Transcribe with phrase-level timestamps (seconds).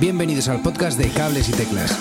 [0.00, 1.96] Bienvenidos al podcast de Cables y Teclas.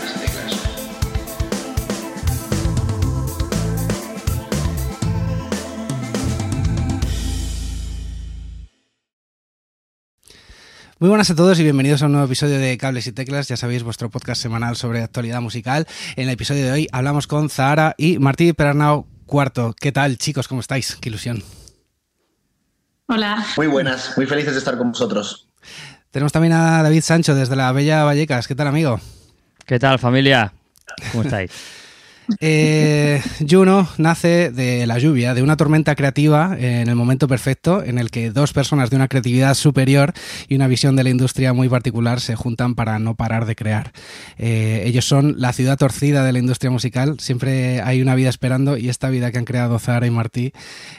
[10.97, 13.57] Muy buenas a todos y bienvenidos a un nuevo episodio de Cables y Teclas, ya
[13.57, 15.85] sabéis, vuestro podcast semanal sobre actualidad musical.
[16.15, 19.75] En el episodio de hoy hablamos con Zahara y Martí Perarnau Cuarto.
[19.79, 20.47] ¿Qué tal, chicos?
[20.47, 20.95] ¿Cómo estáis?
[20.95, 21.43] Qué ilusión.
[23.05, 23.45] Hola.
[23.55, 25.47] Muy buenas, muy felices de estar con vosotros.
[26.13, 28.47] Tenemos también a David Sancho desde la Bella Vallecas.
[28.47, 28.99] ¿Qué tal, amigo?
[29.65, 30.53] ¿Qué tal, familia?
[31.11, 31.51] ¿Cómo estáis?
[32.39, 37.97] Eh, Juno nace de la lluvia, de una tormenta creativa en el momento perfecto en
[37.97, 40.13] el que dos personas de una creatividad superior
[40.47, 43.91] y una visión de la industria muy particular se juntan para no parar de crear.
[44.37, 48.77] Eh, ellos son la ciudad torcida de la industria musical, siempre hay una vida esperando
[48.77, 50.53] y esta vida que han creado Zara y Martí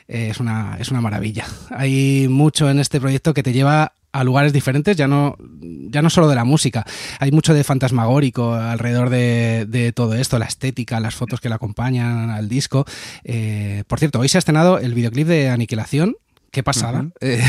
[0.09, 1.47] eh, es, una, es una maravilla.
[1.71, 6.09] Hay mucho en este proyecto que te lleva a lugares diferentes, ya no, ya no
[6.09, 6.87] solo de la música.
[7.19, 11.57] Hay mucho de fantasmagórico alrededor de, de todo esto, la estética, las fotos que le
[11.57, 12.85] acompañan al disco.
[13.25, 16.17] Eh, por cierto, hoy se ha estrenado el videoclip de Aniquilación.
[16.53, 17.01] Qué pasada.
[17.01, 17.13] Uh -huh.
[17.21, 17.43] eh,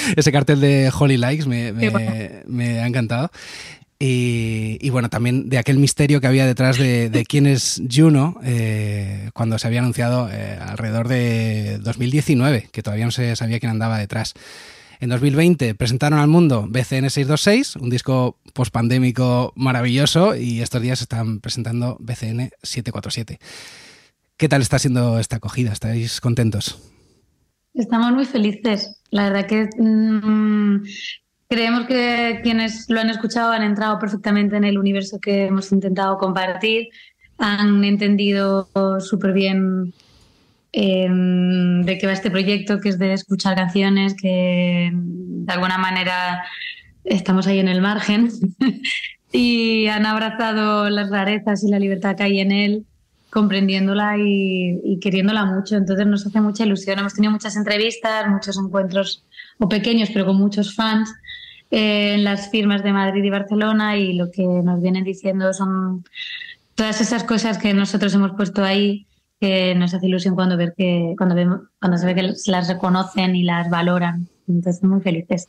[0.16, 1.90] ese cartel de Holy Likes me, me,
[2.46, 3.32] me ha encantado.
[3.98, 8.38] Y, y, bueno, también de aquel misterio que había detrás de, de quién es Juno
[8.44, 13.70] eh, cuando se había anunciado eh, alrededor de 2019, que todavía no se sabía quién
[13.70, 14.34] andaba detrás.
[15.00, 21.40] En 2020 presentaron al mundo BCN 626, un disco post-pandémico maravilloso, y estos días están
[21.40, 23.38] presentando BCN 747.
[24.36, 25.72] ¿Qué tal está siendo esta acogida?
[25.72, 26.78] ¿Estáis contentos?
[27.74, 29.00] Estamos muy felices.
[29.10, 30.82] La verdad que mmm,
[31.48, 36.18] creemos que quienes lo han escuchado han entrado perfectamente en el universo que hemos intentado
[36.18, 36.88] compartir,
[37.38, 38.68] han entendido
[39.00, 39.92] súper bien
[40.76, 46.44] eh, de qué va este proyecto, que es de escuchar canciones, que de alguna manera
[47.04, 48.30] estamos ahí en el margen
[49.32, 52.86] y han abrazado las rarezas y la libertad que hay en él,
[53.30, 55.76] comprendiéndola y, y, queriéndola mucho.
[55.76, 56.98] Entonces nos hace mucha ilusión.
[56.98, 59.24] Hemos tenido muchas entrevistas, muchos encuentros,
[59.58, 61.12] o pequeños, pero con muchos fans
[61.70, 66.04] eh, en las firmas de Madrid y Barcelona y lo que nos vienen diciendo son
[66.74, 69.06] todas esas cosas que nosotros hemos puesto ahí
[69.40, 73.36] que nos hace ilusión cuando ver que cuando vemos cuando se ve que las reconocen
[73.36, 75.48] y las valoran entonces muy felices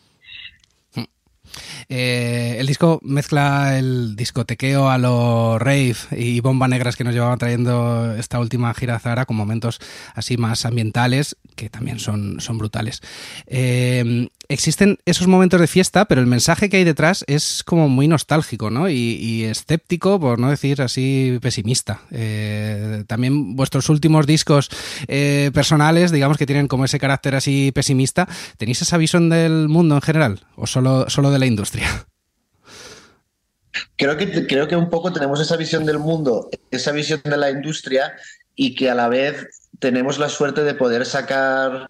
[1.90, 7.38] eh, el disco mezcla el discotequeo a lo rave y bomba negras que nos llevaban
[7.38, 9.80] trayendo esta última gira Zara con momentos
[10.14, 13.02] así más ambientales que también son, son brutales.
[13.48, 18.08] Eh, existen esos momentos de fiesta, pero el mensaje que hay detrás es como muy
[18.08, 18.90] nostálgico ¿no?
[18.90, 22.02] y, y escéptico, por no decir así pesimista.
[22.12, 24.70] Eh, también vuestros últimos discos
[25.08, 29.96] eh, personales, digamos que tienen como ese carácter así pesimista, ¿tenéis esa visión del mundo
[29.96, 32.08] en general o solo, solo de la industria?
[33.98, 37.50] Creo que, creo que un poco tenemos esa visión del mundo, esa visión de la
[37.50, 38.14] industria
[38.56, 41.88] y que a la vez tenemos la suerte de poder sacar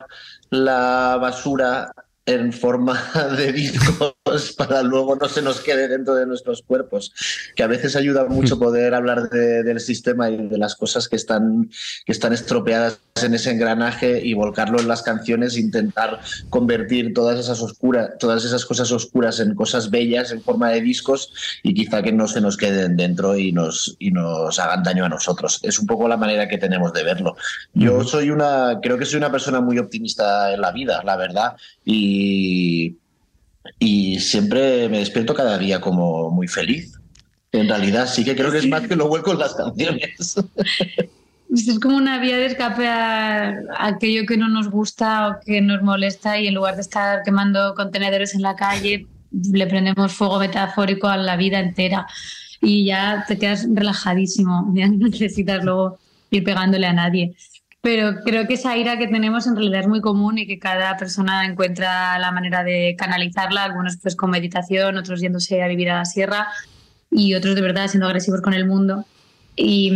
[0.50, 1.94] la basura
[2.26, 3.00] en forma
[3.38, 4.16] de discos
[4.58, 7.14] para luego no se nos quede dentro de nuestros cuerpos,
[7.56, 11.16] que a veces ayuda mucho poder hablar de, del sistema y de las cosas que
[11.16, 11.70] están,
[12.06, 16.20] que están estropeadas en ese engranaje y volcarlo en las canciones, intentar
[16.50, 21.32] convertir todas esas oscuras, todas esas cosas oscuras en cosas bellas en forma de discos
[21.64, 25.10] y quizá que no se nos queden dentro y nos, y nos hagan daño a
[25.10, 25.60] nosotros.
[25.64, 27.38] Es un poco la manera que tenemos de verlo.
[27.74, 31.56] Yo soy una, creo que soy una persona muy optimista en la vida, la verdad,
[31.86, 32.15] y,
[33.80, 37.00] y siempre me despierto cada día como muy feliz.
[37.52, 40.36] En realidad sí que creo que es más que lo vuelco en las canciones.
[41.56, 45.82] Es como una vía de escape a, aquello que no nos gusta o que nos
[45.84, 51.08] molesta y en lugar de estar quemando contenedores en la calle, le prendemos fuego metafórico
[51.08, 52.08] a la vida entera
[52.62, 55.98] y ya te quedas relajadísimo, ya no necesitas luego
[56.32, 57.36] ir pegándole a nadie.
[57.86, 60.98] Pero creo que esa ira que tenemos en realidad es muy común y que cada
[60.98, 66.00] persona encuentra la manera de canalizarla, algunos pues con meditación, otros yéndose a vivir a
[66.00, 66.48] la sierra
[67.12, 69.06] y otros de verdad siendo agresivos con el mundo.
[69.56, 69.92] Y,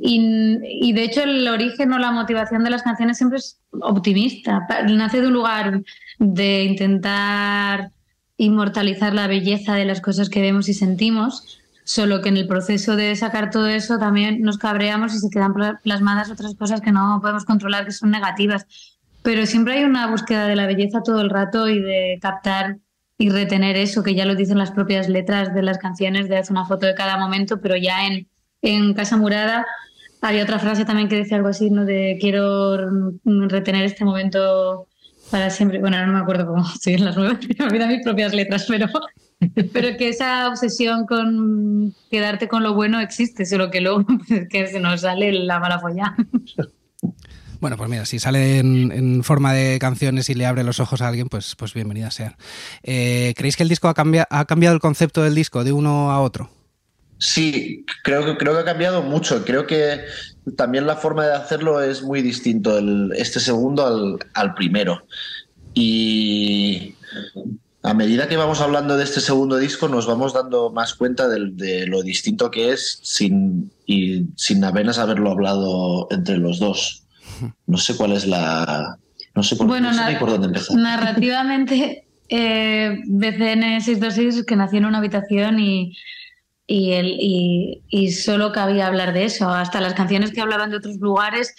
[0.00, 4.66] y, de hecho el origen o la motivación de las canciones siempre es optimista.
[4.88, 5.82] Nace de un lugar
[6.18, 7.92] de intentar
[8.36, 12.96] inmortalizar la belleza de las cosas que vemos y sentimos, solo que en el proceso
[12.96, 17.18] de sacar todo eso también nos cabreamos y se quedan plasmadas otras cosas que no
[17.20, 18.66] podemos controlar, que son negativas.
[19.22, 22.78] Pero siempre hay una búsqueda de la belleza todo el rato y de captar
[23.16, 26.52] y retener eso, que ya lo dicen las propias letras de las canciones, de hacer
[26.52, 28.28] una foto de cada momento, pero ya en
[28.62, 29.66] en Casa Murada
[30.20, 31.84] había otra frase también que decía algo así, ¿no?
[31.84, 32.76] De quiero
[33.24, 34.88] retener este momento
[35.30, 35.78] para siempre.
[35.78, 38.88] Bueno, no me acuerdo cómo siguen las nuevas, me olvidan mis propias letras, pero
[39.72, 44.04] Pero que esa obsesión con quedarte con lo bueno existe, solo que luego
[44.50, 46.14] que se nos sale la mala folla.
[47.60, 51.08] Bueno, pues mira, si sale en, forma de canciones y le abre los ojos a
[51.08, 52.36] alguien, pues, pues bienvenida sea.
[52.84, 53.94] Eh, ¿Creéis que el disco ha,
[54.30, 56.50] ha cambiado el concepto del disco de uno a otro?
[57.18, 59.44] Sí, creo que, creo que ha cambiado mucho.
[59.44, 60.02] Creo que
[60.56, 65.04] también la forma de hacerlo es muy distinto el, este segundo al, al primero.
[65.74, 66.94] Y
[67.82, 71.86] a medida que vamos hablando de este segundo disco, nos vamos dando más cuenta de,
[71.86, 77.04] lo distinto que es sin, y sin apenas haberlo hablado entre los dos.
[77.66, 78.98] No sé cuál es la.
[79.34, 80.76] No sé por, bueno, por dónde empezar.
[80.76, 85.96] Narrativamente, eh, BCN 626 que nació en una habitación y
[86.70, 89.48] y, el, y, solo cabía hablar de eso.
[89.48, 91.54] Hasta las canciones que hablaban de otros lugares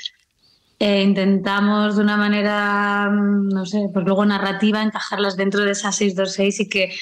[0.80, 5.92] eh, intentamos de una manera, mm, no sé, pues luego narrativa, encajarlas dentro de esa
[5.92, 6.94] 626 y que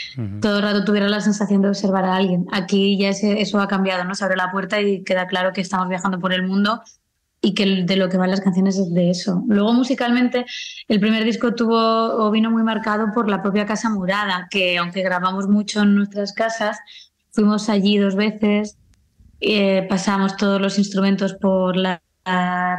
[0.41, 2.45] todo el rato tuviera la sensación de observar a alguien.
[2.51, 4.15] Aquí ya eso ha cambiado, ¿no?
[4.15, 6.81] Se abre la puerta y queda claro que estamos viajando por el mundo
[7.39, 9.44] y que de lo que van las canciones es de eso.
[9.47, 10.45] Luego musicalmente
[10.88, 15.03] el primer disco tuvo o vino muy marcado por la propia Casa Murada, que aunque
[15.03, 16.80] grabamos mucho en nuestras casas,
[17.38, 18.80] Fuimos allí dos veces,
[19.41, 22.01] eh, pasamos todos los instrumentos por la,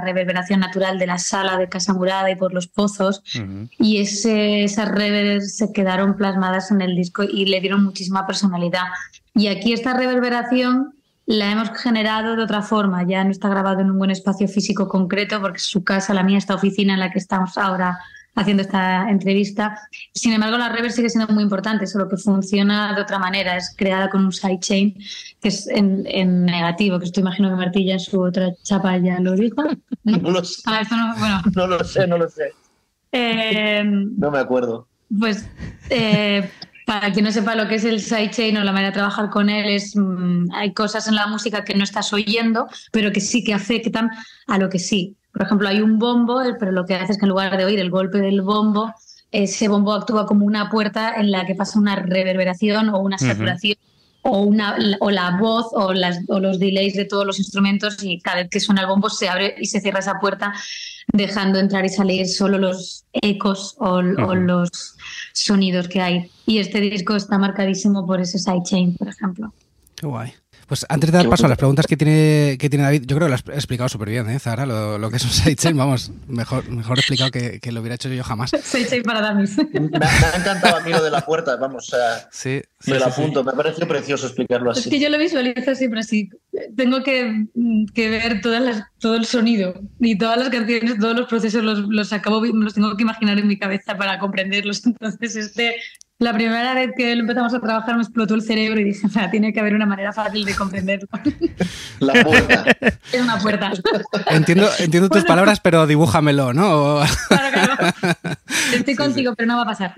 [0.03, 3.23] reverberación natural de la sala de Casa Murada y por los pozos.
[3.79, 8.85] Y ese, esas reverberaciones se quedaron plasmadas en el disco y le dieron muchísima personalidad.
[9.35, 10.95] Y aquí esta reverberación
[11.27, 14.89] la hemos generado de otra forma, ya no está grabado en un buen espacio físico
[14.89, 17.99] concreto porque su casa, la mía, esta oficina en la que estamos ahora
[18.39, 19.79] haciendo esta entrevista.
[20.15, 23.57] Sin embargo, la reverb sigue siendo muy importante, solo que funciona de otra manera.
[23.57, 24.95] Es creada con un sidechain
[25.41, 29.35] que es en, negativo, que esto imagino que Martilla en su otra chapa ya lo
[29.35, 29.63] dijo.
[30.05, 30.63] No lo sé.
[30.65, 32.53] Ah, no, lo sé, no lo sé.
[33.13, 34.89] Eh, no me acuerdo.
[35.19, 35.47] Pues
[35.91, 36.49] eh,
[36.87, 39.51] para quien no sepa lo que es el sidechain o la manera de trabajar con
[39.51, 43.45] él, es mm, hay cosas en la música que no estás oyendo, pero que sí
[43.45, 44.09] que afectan
[44.47, 45.15] a lo que sí.
[45.39, 47.79] Por ejemplo, hay un bombo, pero lo que hace es que en lugar de oír
[47.79, 48.93] el golpe del bombo,
[49.31, 53.77] ese bombo actúa como una puerta en la que pasa una reverberación o una saturación.
[54.23, 58.21] O, una, o la voz o, las, o los delays de todos los instrumentos y
[58.21, 60.53] cada vez que suena el bombo se abre y se cierra esa puerta
[61.13, 64.97] dejando entrar y salir solo los ecos o, o los
[65.33, 66.31] sonidos que hay.
[66.47, 69.55] Y este disco está marcadísimo por ese sidechain, por ejemplo.
[69.95, 70.35] Qué guay.
[70.69, 73.27] Pues antes de dar paso a las preguntas que tiene, que tiene David, yo creo
[73.27, 74.67] que lo has explicado súper bien, ¿eh, Zara?
[74.67, 78.23] Lo, que es un sidechain, vamos, mejor, mejor explicado que, que, lo hubiera hecho yo
[78.23, 78.51] jamás.
[78.63, 79.57] Sidechain para Damis.
[79.73, 82.91] Me, me, ha encantado a mí lo de la puerta, vamos, o sea, sí, sí,
[82.91, 84.81] me lo apunto, me ha parecido precioso explicarlo así.
[84.81, 86.29] Es que yo lo visualizo siempre así.
[86.77, 87.47] Tengo que,
[87.95, 91.79] que ver todas las, todo el sonido y todas las canciones, todos los procesos los,
[91.79, 94.85] los acabo, los tengo que imaginar en mi cabeza para comprenderlos.
[94.87, 95.77] Entonces, este
[96.19, 99.61] la primera vez que empezamos a trabajar me explotó el cerebro y dije, tiene que
[99.61, 101.09] haber una manera fácil de comprenderlo.
[102.01, 102.65] La puerta.
[103.13, 103.73] Es una puerta.
[104.31, 107.01] Entiendo, entiendo tus palabras, pero dibújamelo, ¿no?
[107.29, 107.95] Claro, claro.
[108.75, 109.95] Estoy contigo, pero no va a pasar.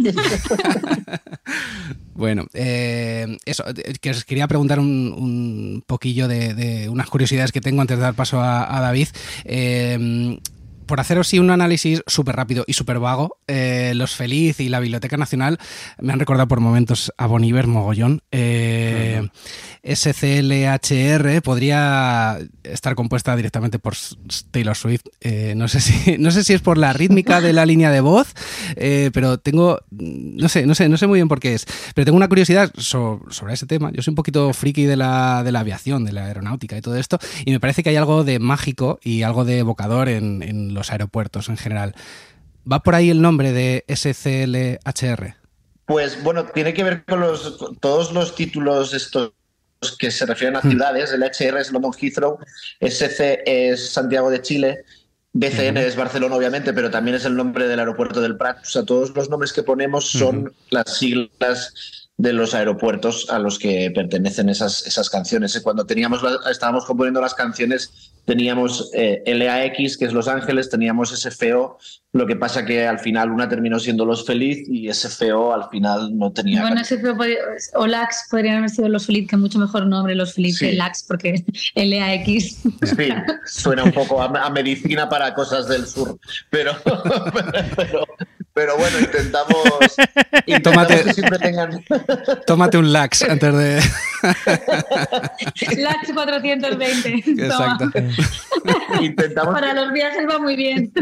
[2.14, 7.80] Bueno, eh, eso, eh, que os quería preguntar un, poquillo de, unas curiosidades que tengo
[7.80, 9.08] antes de dar paso a, David.
[9.44, 10.38] Eh,
[10.90, 14.80] por haceros sí un análisis súper rápido y súper vago, eh, Los Feliz y la
[14.80, 15.56] Biblioteca Nacional
[16.00, 18.22] me han recordado por momentos a Boniver mogollón.
[18.32, 19.28] Eh,
[19.82, 23.94] SCLHR podría estar compuesta directamente por
[24.50, 25.02] Taylor Swift.
[25.20, 28.00] Eh, no, sé si, no sé si es por la rítmica de la línea de
[28.00, 28.34] voz,
[28.76, 31.66] eh, pero tengo, no sé, no sé, no sé muy bien por qué es.
[31.94, 33.90] Pero tengo una curiosidad sobre, ese tema.
[33.92, 36.96] Yo soy un poquito friki de la, de la aviación, de la aeronáutica y todo
[36.96, 40.74] esto, y me parece que hay algo de mágico y algo de evocador en, en
[40.74, 41.94] los aeropuertos en general.
[42.70, 45.34] ¿Va por ahí el nombre de SCLHR?
[45.84, 49.32] Pues bueno, tiene que ver con los, todos los títulos estos
[49.98, 50.70] que se refieren a hmm.
[50.70, 51.12] ciudades.
[51.12, 52.38] El HR es London Heathrow,
[52.80, 54.84] SC es Santiago de Chile,
[55.32, 58.58] BCN es Barcelona, obviamente, pero también es el nombre del aeropuerto del Prat.
[58.62, 63.58] O sea, todos los nombres que ponemos son las siglas de los aeropuertos a los
[63.58, 65.58] que pertenecen esas, esas canciones.
[65.62, 66.20] Cuando teníamos
[66.50, 71.78] estábamos componiendo las canciones, teníamos eh, LAX, que es Los Ángeles, teníamos SFO,
[72.12, 76.16] lo que pasa que al final una terminó siendo Los Feliz y SFO al final
[76.16, 76.62] no tenía.
[76.62, 77.16] Bueno, SFO
[77.74, 81.02] o LAX podrían haber sido Los Feliz, que mucho mejor nombre Los Feliz que LAX,
[81.08, 81.44] porque
[81.74, 82.62] LAX.
[82.82, 83.08] Sí,
[83.46, 86.16] suena un poco a, medicina para cosas del sur,
[86.50, 86.72] pero,
[87.74, 88.06] pero, pero
[88.54, 89.56] bueno, intentamos,
[90.62, 91.84] tómate, que siempre tengan.
[92.46, 93.82] Tómate un lax antes de.
[95.76, 97.14] lax 420.
[97.42, 97.90] Exacto.
[99.00, 100.92] Intentamos Para los viajes va muy bien.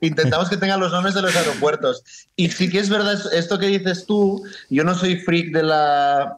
[0.00, 2.02] intentamos que tengan los nombres de los aeropuertos.
[2.36, 6.36] Y sí que es verdad esto que dices tú, yo no soy freak de la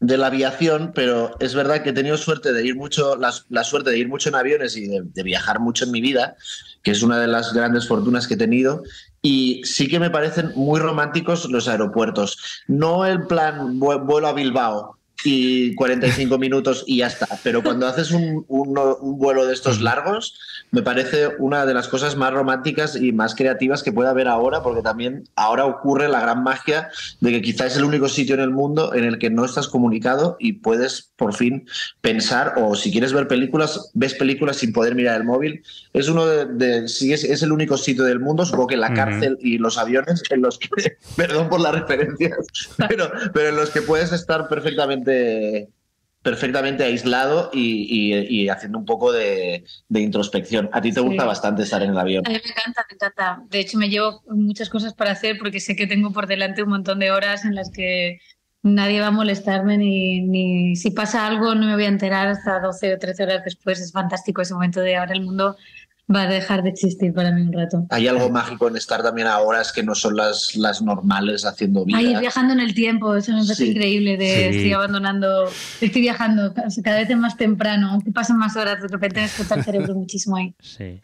[0.00, 3.90] de la aviación, pero es verdad que he tenido suerte de ir mucho, la, suerte
[3.90, 6.36] de ir mucho en aviones y de, viajar mucho en mi vida,
[6.82, 8.82] que es una de las grandes fortunas que he tenido.
[9.22, 12.62] Y sí que me parecen muy románticos los aeropuertos.
[12.66, 17.28] No el plan vuelo a Bilbao, y 45 minutos y ya está.
[17.42, 20.38] Pero cuando haces un, vuelo de estos largos,
[20.70, 24.62] me parece una de las cosas más románticas y más creativas que puede haber ahora,
[24.62, 26.88] porque también ahora ocurre la gran magia
[27.20, 29.68] de que quizás es el único sitio en el mundo en el que no estás
[29.68, 31.66] comunicado y puedes por fin
[32.00, 35.62] pensar, o si quieres ver películas, ves películas sin poder mirar el móvil.
[35.92, 39.36] Es uno de, si es, es, el único sitio del mundo, supongo que la cárcel
[39.40, 40.68] y los aviones en los que,
[41.16, 42.36] perdón por las referencias,
[42.88, 45.07] pero, pero en los que puedes estar perfectamente
[46.22, 50.68] perfectamente aislado y, haciendo un poco de, introspección.
[50.72, 52.26] A ti te gusta bastante estar en el avión.
[52.26, 53.42] A mí me encanta, me encanta.
[53.48, 56.70] De hecho, me llevo muchas cosas para hacer porque sé que tengo por delante un
[56.70, 58.20] montón de horas en las que
[58.62, 62.58] nadie va a molestarme ni, ni si pasa algo no me voy a enterar hasta
[62.58, 63.80] 12 o 13 horas después.
[63.80, 65.56] Es fantástico ese momento de ahora el mundo
[66.14, 67.86] va a dejar de existir para mí un rato.
[67.90, 71.84] Hay algo mágico en estar también a horas que no son las, las normales haciendo
[71.84, 71.98] vida.
[71.98, 75.50] Ahí viajando en el tiempo, eso me parece increíble de estoy abandonando,
[75.80, 79.64] estoy viajando cada vez más temprano, aunque pasen más horas, de repente me explota el
[79.64, 80.54] cerebro muchísimo ahí.
[80.60, 81.00] Sí.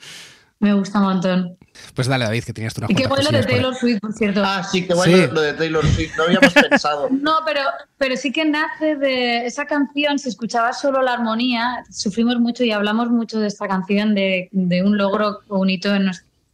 [0.65, 1.59] Me gusta un montón.
[1.93, 4.43] Pues dale, David, que tenías una Y qué bueno lo de Taylor Swift, por cierto.
[4.43, 6.17] Ah, sí, qué bueno lo de Taylor Swift.
[6.17, 7.11] No habíamos pensado.
[7.11, 7.61] No, pero,
[7.99, 10.19] pero sí que nace de esa canción.
[10.19, 14.83] Si escuchabas solo la armonía, sufrimos mucho y hablamos mucho de esta canción, de, de
[14.83, 16.11] un logro, un hito en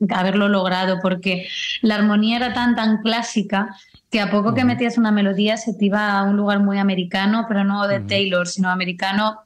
[0.09, 1.47] haberlo logrado, porque
[1.81, 3.76] la armonía era tan, tan clásica
[4.11, 7.45] que a poco que metías una melodía se te iba a un lugar muy americano,
[7.47, 9.38] pero no de Taylor, sino americano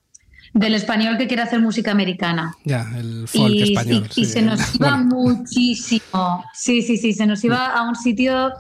[0.55, 2.55] del español que quiere hacer música americana.
[2.65, 4.09] Ya, el folk y, español.
[4.15, 6.45] Y, se nos iba muchísimo.
[6.55, 8.53] Sí, sí, sí, se nos iba a un sitio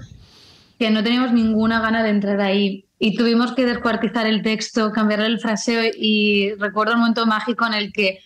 [0.78, 2.84] que no teníamos ninguna gana de entrar ahí.
[2.98, 7.74] Y tuvimos que descuartizar el texto, cambiarle el fraseo y recuerdo un momento mágico en
[7.74, 8.18] el que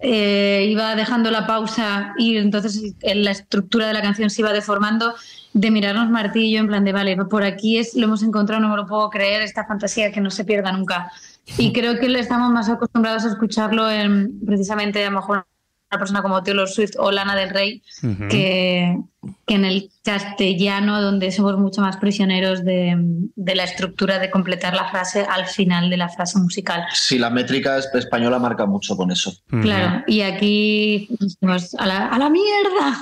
[0.00, 5.14] eh, iba dejando la pausa y entonces la estructura de la canción se iba deformando
[5.52, 8.76] de mirarnos martillo en plan de vale, por aquí es, lo hemos encontrado, no me
[8.76, 11.10] lo puedo creer, esta fantasía que no se pierda nunca.
[11.56, 15.46] Y creo que le estamos más acostumbrados a escucharlo en precisamente a lo mejor
[15.90, 17.82] una persona como Taylor Swift o Lana del Rey
[18.28, 18.98] que,
[19.46, 22.94] que, en el castellano donde somos mucho más prisioneros de,
[23.34, 26.84] de, la estructura de completar la frase al final de la frase musical.
[26.92, 29.32] Sí, la métrica española marca mucho con eso.
[29.62, 31.08] Claro, y aquí
[31.40, 32.98] pues, a, la, a la mierda.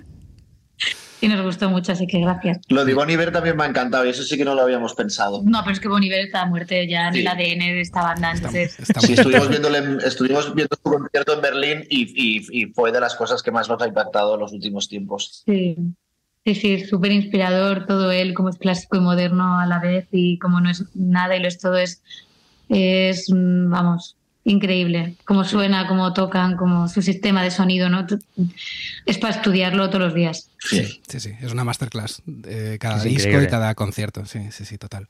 [1.20, 2.60] y nos gustó mucho, así que gracias.
[2.68, 5.42] Lo de Boniver también me ha encantado y eso sí que no lo habíamos pensado.
[5.44, 8.76] No, pero es que Boniver está muerto ya en el ADN de esta banda, entonces...
[9.00, 9.48] sí, estuvimos,
[10.04, 13.88] estuvimos viendo su concierto en Berlín y, fue de las cosas que más nos ha
[13.88, 15.42] impactado en los últimos tiempos.
[15.44, 15.76] Sí.
[16.42, 20.38] Sí, sí, súper inspirador todo él, como es clásico y moderno a la vez y
[20.38, 22.02] como no es nada y lo es todo, es,
[22.70, 25.14] es vamos, increíble.
[25.24, 28.06] Cómo suena, cómo tocan, como su sistema de sonido, ¿no?
[29.06, 30.50] Es para estudiarlo todos los días.
[30.58, 31.32] Sí, sí, sí.
[31.40, 32.22] Es una masterclass.
[32.26, 34.24] de cada disco y cada concierto.
[34.26, 35.06] Sí, sí, sí, total.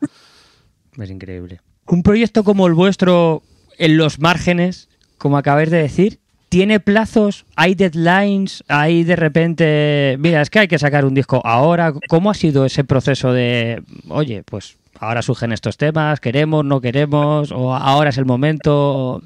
[0.99, 1.61] Es increíble.
[1.87, 3.43] Un proyecto como el vuestro,
[3.79, 6.19] en los márgenes, como acabáis de decir,
[6.49, 7.47] ¿tiene plazos?
[7.57, 8.65] ¿Hay deadlines?
[8.69, 11.93] ¿Hay de repente, mira, es que hay que sacar un disco ahora?
[12.09, 17.52] ¿Cómo ha sido ese proceso de, oye, pues ahora surgen estos temas, queremos, no queremos,
[17.52, 19.23] o ahora es el momento.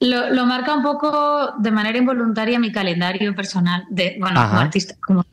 [0.00, 5.24] Lo, marca un poco de manera involuntaria mi calendario personal, de, bueno, como artista, como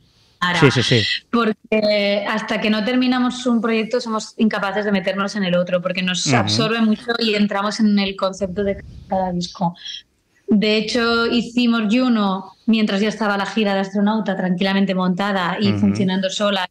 [0.60, 1.02] sí, sí, sí.
[1.30, 6.02] Porque hasta que no terminamos un proyecto somos incapaces de meternos en el otro, porque
[6.02, 9.74] nos absorbe mucho y entramos en el concepto de cada disco.
[10.48, 16.30] De hecho, hicimos Juno mientras ya estaba la gira de astronauta tranquilamente montada y funcionando
[16.30, 16.68] sola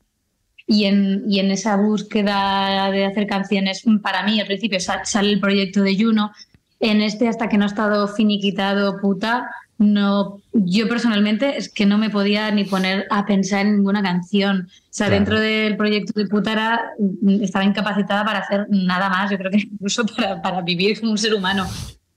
[0.67, 5.39] y en, y en esa búsqueda de hacer canciones, para mí al principio sale el
[5.39, 6.31] proyecto de Juno,
[6.79, 11.97] en este hasta que no ha estado finiquitado puta, no, yo personalmente es que no
[11.97, 14.69] me podía ni poner a pensar en ninguna canción.
[14.69, 16.93] O sea, dentro del proyecto de puta
[17.41, 21.17] estaba incapacitada para hacer nada más, yo creo que incluso para, para vivir como un
[21.17, 21.65] ser humano.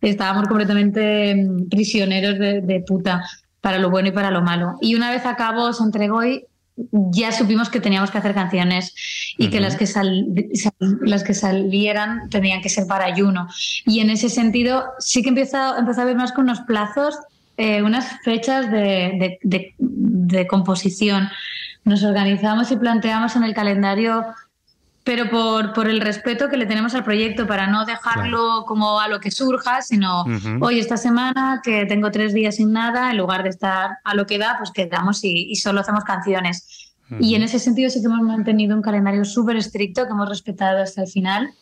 [0.00, 3.24] Estábamos completamente mm, prisioneros de, de puta
[3.60, 4.76] para lo bueno y para lo malo.
[4.80, 6.44] Y una vez acabó, se entregó y
[6.92, 8.94] ya supimos que teníamos que hacer canciones
[9.36, 9.86] y que las que,
[11.00, 13.48] las que salieran tenían que ser para ayuno.
[13.84, 17.18] Y en ese sentido sí que empieza, empezó a ver más con unos plazos,
[17.56, 21.28] eh, unas fechas de, de, composición.
[21.84, 24.24] Nos organizamos y planteamos en el calendario
[25.08, 29.08] pero por, por, el respeto que le tenemos al proyecto, para no dejarlo como a
[29.08, 30.26] lo que surja, sino
[30.60, 34.26] hoy esta semana que tengo tres días sin nada, en lugar de estar a lo
[34.26, 36.92] que da, pues quedamos y, y solo hacemos canciones.
[37.18, 40.82] Y en ese sentido sí que hemos mantenido un calendario súper estricto que hemos respetado
[40.82, 41.54] hasta el final.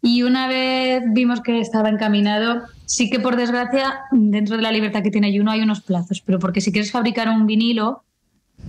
[0.00, 5.02] Y una vez vimos que estaba encaminado, sí que por desgracia, dentro de la libertad
[5.02, 8.04] que tiene Juno hay unos plazos, pero porque si quieres fabricar un vinilo,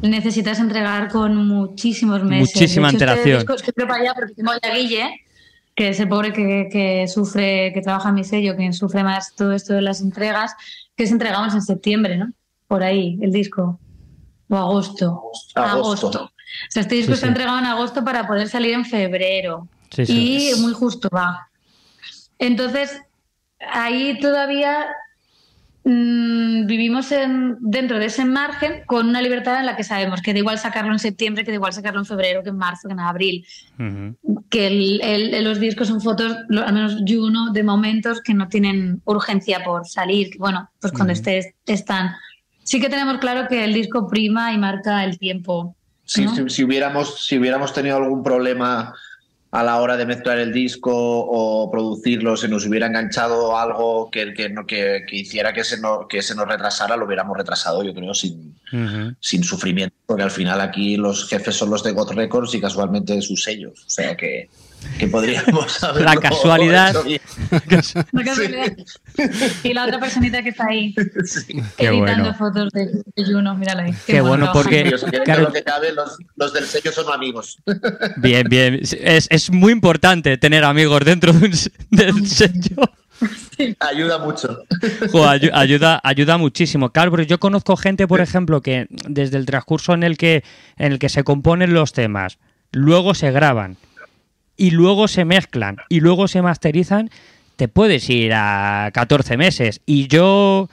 [0.02, 2.56] necesitas entregar con muchísimos meses.
[2.56, 3.46] Muchísima este antelación.
[3.56, 5.22] es que para allá porque tengo a Guille,
[5.76, 9.36] que es el pobre que, que, sufre, que trabaja en mi sello, que sufre más
[9.36, 10.54] todo esto de las entregas,
[10.96, 12.32] que se entregamos en septiembre, ¿no?
[12.68, 13.80] Por ahí, el disco.
[14.50, 15.24] O agosto.
[15.56, 16.08] Agosto.
[16.08, 16.32] O
[16.70, 17.30] sea, este disco Sí, está sí.
[17.30, 19.68] entregado en agosto para poder salir en febrero.
[19.92, 20.52] Sí, sí.
[20.58, 21.50] Y muy justo va.
[22.40, 23.02] Entonces,
[23.60, 24.88] ahí todavía
[25.92, 30.34] mm, vivimos en, dentro de ese margen con una libertad en la que sabemos que
[30.34, 32.94] da igual sacarlo en septiembre, que da igual sacarlo en febrero, que en marzo, que
[32.94, 33.46] en abril.
[33.80, 34.42] Ujú.
[34.50, 38.48] Que el- el- los discos son fotos, lo- al menos Juno, de momentos que no
[38.48, 40.32] tienen urgencia por salir.
[40.38, 41.20] Bueno, pues cuando Ujú.
[41.20, 42.12] estés, están.
[42.64, 45.76] Sí que tenemos claro que el disco prima y marca el tiempo.
[46.04, 46.36] Sí, ¿no?
[46.36, 48.94] si, si hubiéramos, si hubiéramos tenido algún problema
[49.52, 54.34] a la hora de mezclar el disco o producirlo, se nos hubiera enganchado algo que,
[54.34, 57.82] que, no- que, que hiciera que se, nos, que se nos retrasara, lo hubiéramos retrasado,
[57.84, 58.56] yo creo, sin,
[59.22, 63.22] sin sufrimiento, porque al final aquí los jefes son los de God Records y casualmente
[63.22, 63.84] sus sellos.
[63.86, 64.50] O sea que,
[65.00, 66.96] que podríamos haberlo La casualidad.
[69.64, 70.94] Y la otra personita que está ahí
[71.78, 72.34] Qué editando bueno.
[72.36, 73.94] fotos de, de Juno, mírala ahí.
[74.06, 74.64] Qué bueno, trabajo.
[74.64, 74.94] porque-
[75.24, 75.44] Claro.
[75.44, 77.58] lo que cabe, los, los del sello son amigos.
[78.18, 78.80] Bien, bien.
[78.82, 82.76] Es, es muy importante tener amigos dentro de un s- del sello.
[83.80, 84.64] Ayuda mucho.
[85.12, 86.92] Jo, ayu- ayuda, ayuda muchísimo.
[86.92, 90.44] Claro, pero yo conozco gente, por ejemplo, que desde el transcurso en el que,
[90.78, 92.38] en el que se componen los temas,
[92.72, 93.78] luego se graban
[94.58, 97.10] y luego se mezclan y luego se masterizan,
[97.56, 99.82] te puedes ir a 14 meses.
[99.86, 100.70] Y yo,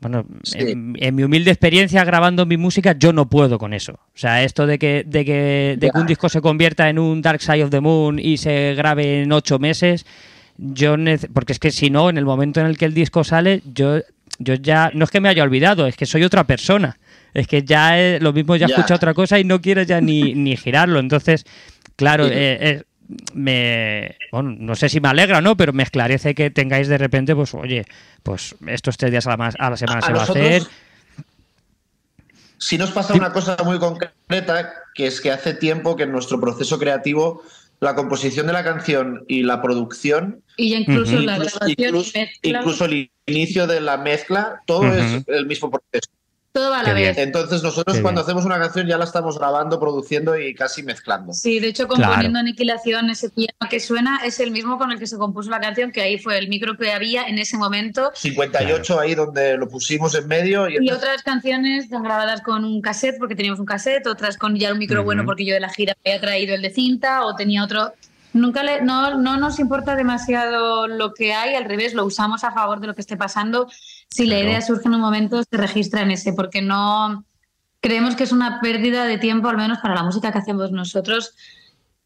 [0.00, 0.58] bueno, Sí.
[0.60, 3.92] en, en mi humilde experiencia grabando mi música, yo no puedo con eso.
[3.94, 7.22] O sea, esto de que, de que, de que un disco se convierta en un
[7.22, 10.06] Dark Side of the Moon y se grabe en 8 meses,
[10.58, 10.96] yo
[11.34, 13.98] porque es que si no, en el momento en el que el disco sale, yo,
[14.38, 16.98] yo ya, no es que me haya olvidado, es que soy otra persona.
[17.34, 18.74] Es que ya eh, lo mismo ya Ya.
[18.76, 20.98] escucha otra cosa y no quiero ya ni, ni girarlo.
[20.98, 21.44] Entonces,
[21.94, 22.32] claro, Sí.
[22.34, 22.82] eh, eh,
[23.34, 26.98] me, bueno, no sé si me alegra o no, pero me esclarece que tengáis de
[26.98, 27.84] repente, pues, oye,
[28.22, 30.62] pues estos tres días a la, a la semana A se va a hacer.
[32.58, 36.40] Si nos pasa una cosa muy concreta, que es que hace tiempo que en nuestro
[36.40, 37.42] proceso creativo
[37.80, 41.26] la composición de la canción y la producción, Y incluso Ujú.
[41.26, 45.44] la incluso, grabación y incluso- mezcla, incluso el inicio de la mezcla, todo es el
[45.46, 46.10] mismo proceso.
[46.56, 47.08] Todo va a Qué la bien.
[47.08, 47.18] vez.
[47.18, 48.24] Entonces nosotros Qué cuando bien.
[48.24, 51.34] hacemos una canción ya la estamos grabando, produciendo y casi mezclando.
[51.34, 52.04] Sí, de hecho, Claro.
[52.04, 55.60] componiendo Aniquilación, ese piano que suena es el mismo con el que se compuso la
[55.60, 58.10] canción, que ahí fue el micro que había en ese momento.
[58.14, 62.64] 58 ahí donde lo pusimos en medio y, Y entonces- otras canciones están grabadas con
[62.64, 65.04] un cassette, porque teníamos un cassette, otras con ya un micro Ujú.
[65.06, 67.92] bueno, porque yo de la gira había traído el de cinta, o tenía otro.
[68.32, 72.52] Nunca le, no, no nos importa demasiado lo que hay, al revés, lo usamos a
[72.52, 73.66] favor de lo que esté pasando.
[74.10, 74.48] Si la Claro.
[74.50, 77.24] idea surge en un momento, se registra en ese, porque no
[77.80, 81.34] creemos que es una pérdida de tiempo, al menos para la música que hacemos nosotros,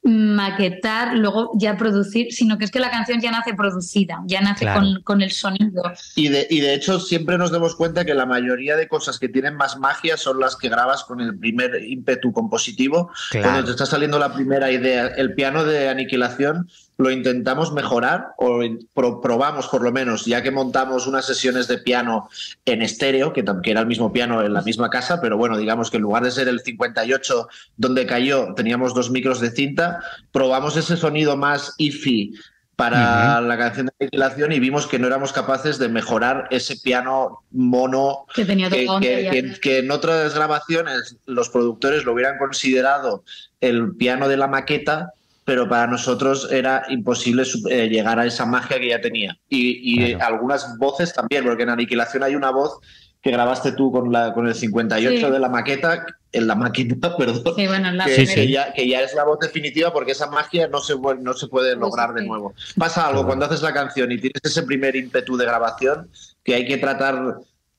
[0.03, 4.65] maquetar, luego ya producir, sino que es que la canción ya nace producida, ya nace
[4.65, 4.81] Claro.
[4.81, 5.83] con, con el sonido.
[6.17, 9.29] Y de, y de hecho siempre nos damos cuenta que la mayoría de cosas que
[9.29, 13.11] tienen más magia son las que grabas con el primer ímpetu compositivo.
[13.31, 16.69] Cuando te está saliendo la primera idea, el piano de aniquilación
[17.01, 18.61] lo intentamos mejorar o
[18.95, 22.29] pro- probamos por lo menos, ya que montamos unas sesiones de piano
[22.67, 25.91] en estéreo, que, que era el mismo piano en la misma casa, pero bueno, digamos
[25.91, 30.77] que en lugar de ser el 58 donde cayó, teníamos dos micros de cinta, probamos
[30.77, 32.35] ese sonido más IFI
[32.77, 37.43] para la canción de aniquilación y vimos que no éramos capaces de mejorar ese piano
[37.51, 38.25] mono
[38.71, 43.23] Que tenía que, que- que en otras grabaciones los productores lo hubieran considerado
[43.61, 45.13] el piano de la maqueta,
[45.51, 49.37] pero para nosotros era imposible eh, llegar a esa magia que ya tenía.
[49.49, 50.37] Y, y, Claro.
[50.37, 52.79] algunas voces también, porque en Aniquilación hay una voz
[53.21, 55.33] que grabaste tú con, la, con el 58 Sí.
[55.33, 57.53] de la maqueta, en la maqueta, perdón.
[57.57, 60.69] Sí, bueno, la Que, que ya, que ya es la voz definitiva porque esa magia
[60.69, 62.55] no se, no se puede se lograr de nuevo.
[62.79, 66.11] Pasa algo cuando haces la canción y tienes ese primer ímpetu de grabación
[66.45, 67.39] que hay que tratar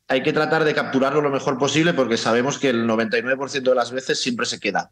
[0.09, 3.91] hay que tratar de capturarlo lo mejor posible porque sabemos que el 99% de las
[3.93, 4.91] veces siempre se queda.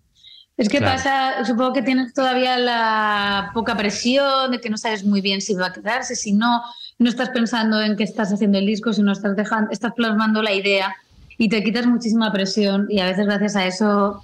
[0.59, 0.97] Es que Claro.
[0.97, 5.53] pasa, supongo que tienes todavía la poca presión de que no sabes muy bien si
[5.53, 6.61] va a quedarse, si no,
[6.97, 10.41] no estás pensando en que estás haciendo el disco, si no estás dejando, estás plasmando
[10.43, 10.93] la idea
[11.37, 14.21] y te quitas muchísima presión y a veces gracias a eso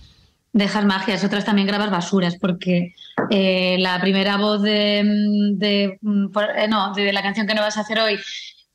[0.52, 2.94] dejas magias, otras también grabas basuras, porque
[3.30, 5.04] eh, la primera voz de,
[5.54, 8.20] de, eh, no, de la canción que no vas a hacer hoy,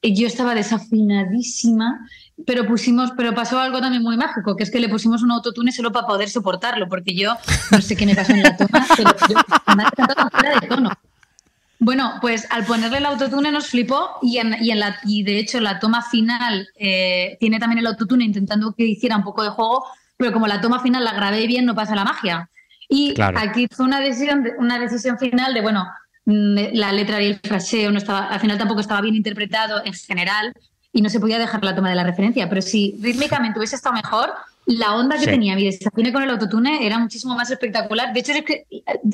[0.03, 2.09] yo estaba desafinadísima,
[2.47, 5.73] pero pusimos, pero pasó algo también muy mágico, que es que le pusimos un autotune
[5.73, 7.37] solo para poder soportarlo, porque yo
[7.71, 9.37] no sé qué me pasó en la toma, pero yo
[10.31, 10.91] fuera de tono.
[11.79, 15.39] Bueno, pues al ponerle el autotune nos flipó y, en, y, en la, y de
[15.39, 19.49] hecho la toma final eh, tiene también el autotune intentando que hiciera un poco de
[19.49, 19.87] juego,
[20.19, 22.51] pero como la toma final la grabé bien, no pasa la magia.
[22.87, 25.87] Y aquí fue una decisión, una decisión final de, bueno,
[26.25, 30.53] la letra y el fraseo no estaba, al final tampoco estaba bien interpretado en general
[30.93, 33.95] y no se podía dejar la toma de la referencia, pero si rítmicamente hubiese estado
[33.95, 34.31] mejor,
[34.67, 38.13] la onda que tenía mi desafine con el autotune era muchísimo más espectacular.
[38.13, 38.67] De hecho, es que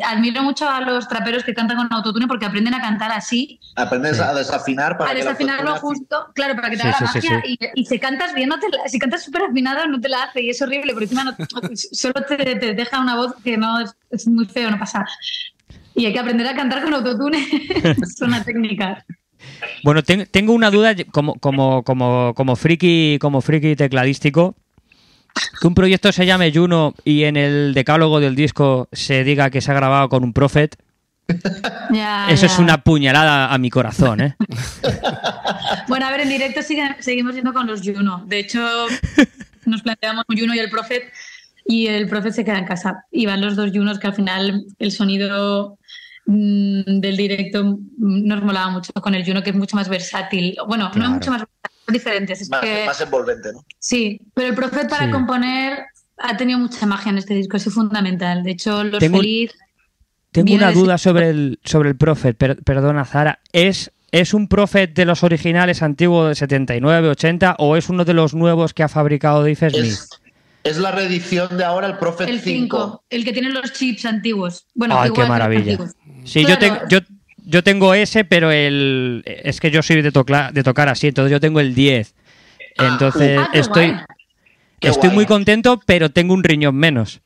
[0.05, 3.59] admiro mucho a los traperos que cantan con autotune porque aprenden a cantar así.
[3.75, 7.43] Aprendes a desafinar para a desafinarlo justo, claro, para que te haga la magia.
[7.47, 10.43] Y, y, si cantas bien, no te si cantas súper afinado, no te la hace
[10.43, 11.35] y es horrible, porque encima no,
[11.75, 15.07] solo te, te, deja una voz que no es, es, muy feo, no pasa.
[15.97, 17.39] Y hay que aprender a cantar con autotune.
[18.03, 19.05] es una técnica.
[19.83, 24.55] Bueno, tengo una duda como, como, como, como friki, como friki tecladístico
[25.61, 29.61] que un proyecto se llame Juno y en el decálogo del disco se diga que
[29.61, 30.77] se ha grabado con un Prophet.
[32.29, 34.37] Eso es una puñalada a mi corazón, ¿eh?
[35.89, 36.61] bueno, a ver, en directo
[37.01, 38.25] seguimos yendo con los Juno.
[38.27, 38.87] De hecho,
[39.65, 41.13] nos planteamos un Juno y el Prophet
[41.65, 43.05] y el Prophet se queda en casa.
[43.11, 45.79] Y van los dos Junos que al final el sonido
[46.27, 50.57] mm, del directo nos molaba mucho con el Juno, que es mucho más versátil.
[50.67, 52.41] Bueno, no es mucho más versátil diferentes.
[52.41, 53.65] Es más, que, más, envolvente, ¿no?
[53.79, 55.85] Sí, pero el Prophet para componer
[56.19, 58.43] ha tenido mucha magia en este disco, es fundamental.
[58.43, 59.53] De hecho, Los tengo, Feliz...
[60.33, 63.41] Tengo una duda sobre el, sobre el Prophet, perdona Zara.
[63.53, 68.13] ¿Es, ¿Es un Prophet de los originales antiguos de 79, 80 o es uno de
[68.13, 69.75] los nuevos que ha fabricado Dave Smith?
[69.75, 70.11] Es,
[70.67, 73.05] es la reedición de ahora, el Prophet el 5.
[73.09, 74.67] El que tiene los chips antiguos.
[74.75, 75.79] Bueno, Ay, qué maravilla.
[76.25, 76.49] Sí, claro.
[76.49, 76.99] yo, tengo, yo,
[77.45, 81.31] yo tengo ese, pero el es que yo soy de, tocar, de tocar así, entonces
[81.31, 82.15] yo tengo el 10.
[82.79, 83.95] Ah, entonces ah, estoy,
[84.81, 87.21] estoy muy contento, pero tengo un riñón menos.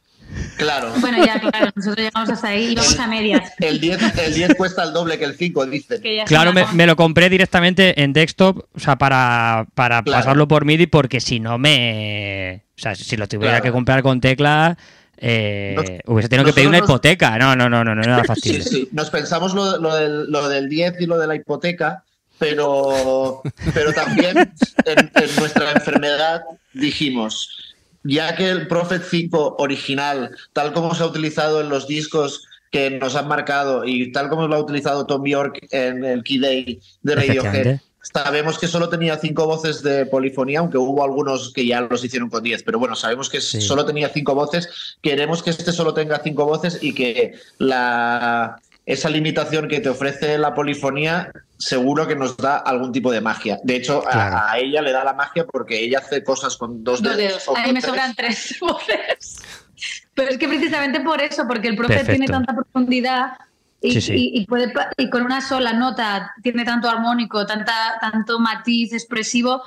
[0.56, 0.92] Claro.
[1.00, 3.52] Bueno, ya, claro, nosotros llegamos hasta ahí y vamos a medias.
[3.58, 6.02] El 10, el 10 cuesta el doble que el 5, dicen.
[6.26, 10.22] Claro, me, me, lo compré directamente en desktop, o sea, para, para claro.
[10.22, 12.64] pasarlo por MIDI, porque si no me.
[12.76, 13.64] O sea, si lo tuviera claro.
[13.64, 14.76] que comprar con tecla,
[15.22, 17.38] eh, Nos, hubiese tenido que pedir una hipoteca.
[17.38, 18.62] No, no, no, no, no era factible.
[18.62, 18.88] Sí, sí.
[18.92, 22.04] Nos pensamos lo, lo, del, lo, del, 10 y lo de la hipoteca,
[22.38, 23.42] pero,
[23.74, 27.59] pero también en, en, nuestra enfermedad dijimos,
[28.04, 32.90] ya que el Prophet 5 original, tal como se ha utilizado en los discos que
[32.90, 36.80] nos han marcado y tal como lo ha utilizado Tom York en el Key Day
[37.02, 41.82] de Radiohead, Sabemos que solo tenía cinco voces de polifonía, aunque hubo algunos que ya
[41.82, 43.60] los hicieron con diez, pero bueno, sabemos que sí.
[43.60, 44.96] solo tenía cinco voces.
[45.02, 48.58] Queremos que este solo tenga cinco voces y que la,
[48.92, 53.58] esa limitación que te ofrece la polifonía seguro que nos da algún tipo de magia.
[53.62, 54.36] De hecho, claro.
[54.36, 57.44] a, a, ella le da la magia porque ella hace cosas con dos, dos dedos.
[57.44, 57.58] dedos.
[57.58, 59.38] A mí me sobran tres voces.
[60.14, 63.32] Pero es que precisamente por eso, porque el profe tiene tanta profundidad
[63.80, 64.12] y, sí, sí.
[64.14, 69.62] y, y, puede, y, con una sola nota tiene tanto armónico, tanta, tanto matiz expresivo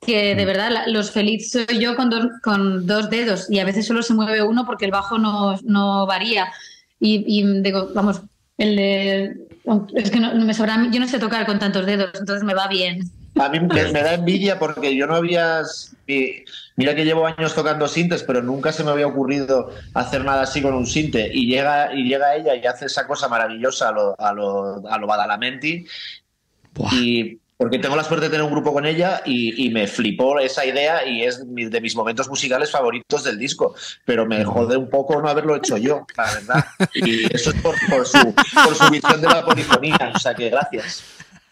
[0.00, 0.46] que de Mm.
[0.46, 4.14] verdad los feliz soy yo con dos, con dos dedos y a veces solo se
[4.14, 6.52] mueve uno porque el bajo no, no varía.
[7.00, 8.22] Y, y, digo, vamos,
[8.58, 9.36] el de.
[9.94, 10.88] Es que no, me sobra.
[10.90, 13.10] Yo no sé tocar con tantos dedos, entonces me va bien.
[13.38, 15.62] A mí me, me da envidia porque yo no había.
[16.76, 20.62] Mira que llevo años tocando sintes, pero nunca se me había ocurrido hacer nada así
[20.62, 21.30] con un sinte.
[21.32, 24.98] Y llega, y llega ella y hace esa cosa maravillosa a lo, a lo, a
[24.98, 25.86] lo Badalamenti.
[26.74, 26.94] Buah.
[26.94, 30.38] Y porque tengo la suerte de tener un grupo con ella y, y, me flipó
[30.38, 33.74] esa idea y es de mis momentos musicales favoritos del disco.
[34.04, 36.64] Pero me jode un poco no haberlo hecho yo, la verdad.
[36.94, 40.12] Y eso es por, por, su, por su visión de la polifonía.
[40.14, 41.02] O sea que gracias.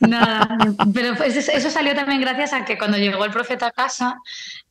[0.01, 0.59] Nada,
[0.93, 4.17] pero eso salió también gracias a que cuando llegó el profeta a casa,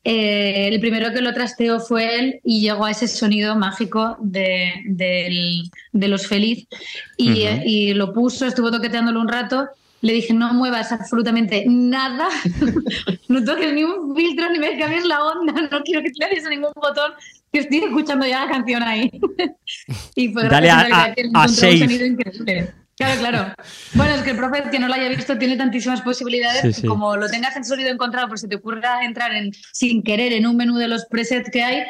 [0.04, 4.72] eh, el primero que lo trasteó fue él y llegó a ese sonido mágico de,
[4.86, 6.66] de, de los feliz
[7.16, 7.62] y, uh -huh.
[7.64, 9.68] y, lo puso, estuvo toqueteándolo un rato.
[10.04, 12.28] Le dije, no muevas absolutamente nada,
[13.28, 16.46] no toques ni un filtro ni me cambies la onda, no quiero que le des
[16.48, 17.12] ningún botón,
[17.50, 19.10] que estoy escuchando ya la canción ahí.
[20.14, 22.74] y fue Dale a, a, que a un sonido increíble.
[22.96, 23.54] Claro, claro.
[23.94, 26.86] Bueno, es que el profe que no lo haya visto tiene tantísimas posibilidades sí, sí.
[26.86, 30.46] como lo tengas en sonido encontrado, por si te ocurra entrar en, sin querer en
[30.46, 31.82] un menú de los presets que hay,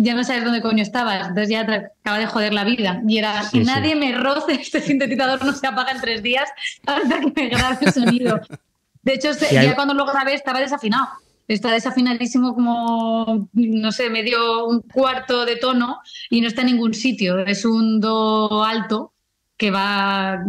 [0.00, 1.28] ya no sabes dónde coño estabas.
[1.28, 3.02] Entonces ya te acaba de joder la vida.
[3.06, 6.48] Y era, sí, nadie me roce, este sintetizador no se apaga en tres días
[6.86, 8.40] hasta que me grabe el sonido.
[9.02, 9.74] De hecho, ya hay...
[9.74, 11.08] cuando lo grabé estaba desafinado.
[11.48, 16.94] está desafinadísimo como, no sé, medio un cuarto de tono y no está en ningún
[16.94, 17.38] sitio.
[17.38, 19.12] Es un do alto
[19.56, 20.42] que va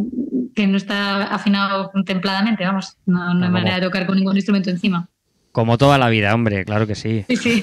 [0.55, 4.69] que no está afinado templadamente, vamos, no, no hay manera de tocar con ningún instrumento
[4.69, 5.07] encima.
[5.51, 7.25] Como toda la vida, hombre, claro que sí.
[7.27, 7.61] Sí, sí.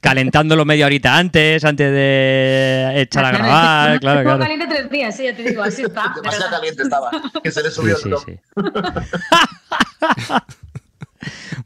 [0.00, 3.98] calentándolo media horita antes, antes de echar a grabar.
[4.00, 4.38] Claro, claro.
[4.38, 6.12] caliente tres días, sí, ya te digo, así está.
[6.14, 7.10] Demasiado caliente estaba,
[7.42, 8.40] que se le subió Sí, el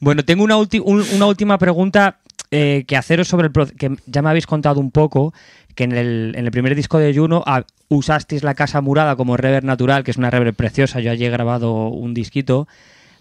[0.00, 2.18] Bueno, tengo una, ulti- un- una última pregunta
[2.50, 5.32] eh, que haceros sobre el proceso, que ya me habéis contado un poco,
[5.74, 9.36] que en el, en el primer disco de Juno ah, usasteis la casa murada como
[9.36, 11.00] reverb natural, que es una reverb preciosa.
[11.00, 12.66] Yo allí he grabado un disquito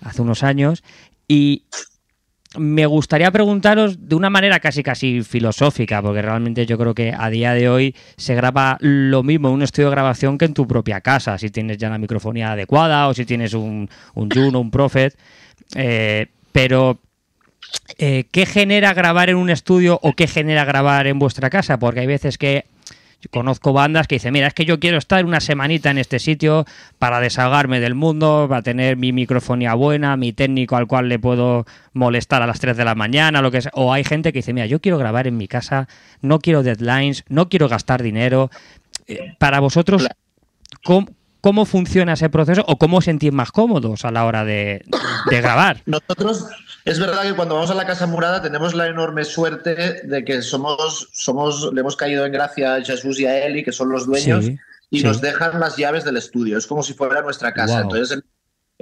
[0.01, 0.83] hace unos años
[1.27, 1.63] y
[2.57, 7.29] me gustaría preguntaros de una manera casi casi filosófica, porque realmente yo creo que a
[7.29, 10.67] día de hoy se graba lo mismo en un estudio de grabación que en tu
[10.67, 14.69] propia casa, si tienes ya la microfonía adecuada o si tienes un, un Juno, un
[14.69, 15.17] Prophet.
[15.75, 16.99] Eh, pero,
[17.97, 21.79] eh, ¿qué genera grabar en un estudio o qué genera grabar en vuestra casa?
[21.79, 22.65] Porque hay veces que
[23.29, 26.65] conozco bandas que dicen, mira, es que yo quiero estar una semanita en este sitio
[26.99, 31.65] para desahogarme del mundo, para tener mi microfonía buena, mi técnico al cual le puedo
[31.93, 33.71] molestar a las 3 de la mañana, lo que sea.
[33.75, 35.87] O hay gente que dice, mira, yo quiero grabar en mi casa,
[36.21, 38.49] no quiero deadlines, no quiero gastar dinero.
[39.07, 40.07] Eh, Para vosotros,
[40.83, 41.07] ¿cómo,
[41.41, 44.85] cómo funciona ese proceso o cómo os sentís más cómodos a la hora de,
[45.29, 45.81] de grabar?
[45.85, 46.45] Nosotros,
[46.85, 50.41] es verdad que cuando vamos a la Casa Murada tenemos la enorme suerte de que
[50.41, 54.05] somos, somos le hemos caído en gracia a Jesús y a Eli, que son los
[54.05, 54.57] dueños, Sí,
[54.89, 55.05] y sí.
[55.05, 56.57] nos dejan las llaves del estudio.
[56.57, 57.81] Es como si fuera nuestra casa.
[57.83, 57.95] Wow.
[57.95, 58.23] Entonces,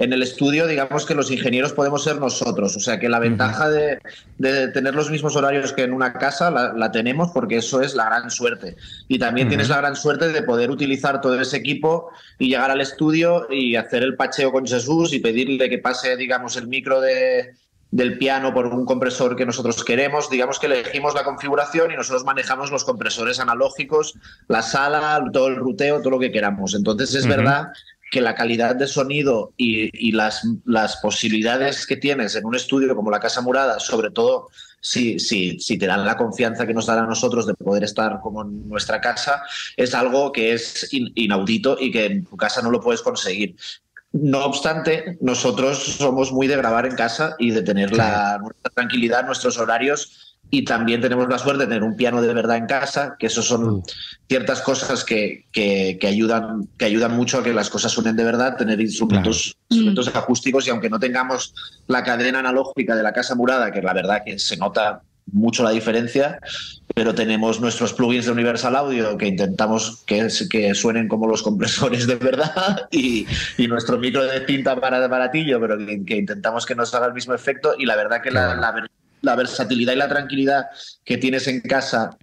[0.00, 2.76] en, el estudio, digamos que los ingenieros podemos ser nosotros.
[2.76, 3.98] O sea que la ventaja de,
[4.38, 7.94] de tener los mismos horarios que en una casa la, la tenemos porque eso es
[7.94, 8.76] la gran suerte.
[9.08, 12.80] Y también tienes la gran suerte de poder utilizar todo ese equipo y llegar al
[12.80, 17.54] estudio y hacer el pacheo con Jesús y pedirle que pase, digamos, el micro de,
[17.90, 20.30] del piano por un compresor que nosotros queremos.
[20.30, 24.14] Digamos que elegimos la configuración y nosotros manejamos los compresores analógicos,
[24.48, 26.74] la sala, todo el ruteo, todo lo que queramos.
[26.74, 27.68] Entonces es verdad
[28.10, 32.94] que la calidad de sonido y, y las, las posibilidades que tienes en un estudio
[32.96, 34.48] como la Casa Murada, sobre todo
[34.80, 38.20] si, si, si te dan la confianza que nos dan a nosotros de poder estar
[38.20, 39.42] como en nuestra casa,
[39.76, 43.54] es algo que es in- inaudito y que en tu casa no lo puedes conseguir.
[44.12, 49.24] No obstante, nosotros somos muy de grabar en casa y de tener la, nuestra tranquilidad,
[49.24, 53.16] nuestros horarios y también tenemos la suerte de tener un piano de verdad en casa,
[53.18, 53.82] que eso son Mm.
[54.28, 58.24] ciertas cosas que, que, que ayudan, que ayudan mucho a que las cosas suenen de
[58.24, 61.54] verdad, tener instrumentos, instrumentos acústicos y aunque no tengamos
[61.86, 65.70] la cadena analógica de la casa murada, que la verdad que se nota mucho la
[65.70, 66.40] diferencia,
[66.92, 72.08] pero tenemos nuestros plugins de Universal Audio que intentamos que, que suenen como los compresores
[72.08, 76.74] de verdad y, y nuestro micro de cinta para baratillo, pero que, que intentamos que
[76.74, 78.60] nos haga el mismo efecto y la verdad que la, Claro.
[78.60, 78.72] la
[79.22, 80.66] la versatilidad y la tranquilidad
[81.04, 82.16] que tienes en casa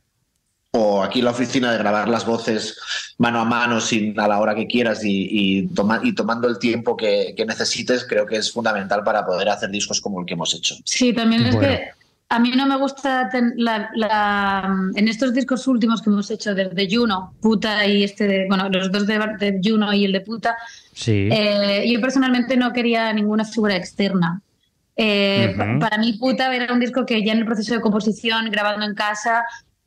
[0.71, 2.77] o aquí en la oficina de grabar las voces
[3.17, 6.59] mano a mano sin a la hora que quieras y, y, toma- y tomando el
[6.59, 10.33] tiempo que, que necesites, creo que es fundamental para poder hacer discos como el que
[10.33, 10.75] hemos hecho.
[10.83, 11.69] Sí, también es Bueno.
[11.69, 11.89] que
[12.29, 16.53] a mí no me gusta ten- la, la- en estos discos últimos que hemos hecho
[16.53, 20.21] desde Juno, Puta y este de, bueno, los dos de, de Juno y el de
[20.21, 20.57] Puta,
[20.93, 21.29] Sí.
[21.31, 24.41] eh, yo personalmente no quería ninguna figura externa.
[24.97, 25.57] Eh, Ujú.
[25.79, 28.85] pa- Para mí, Puta era un disco que ya en el proceso de composición, grabando
[28.85, 29.43] en casa,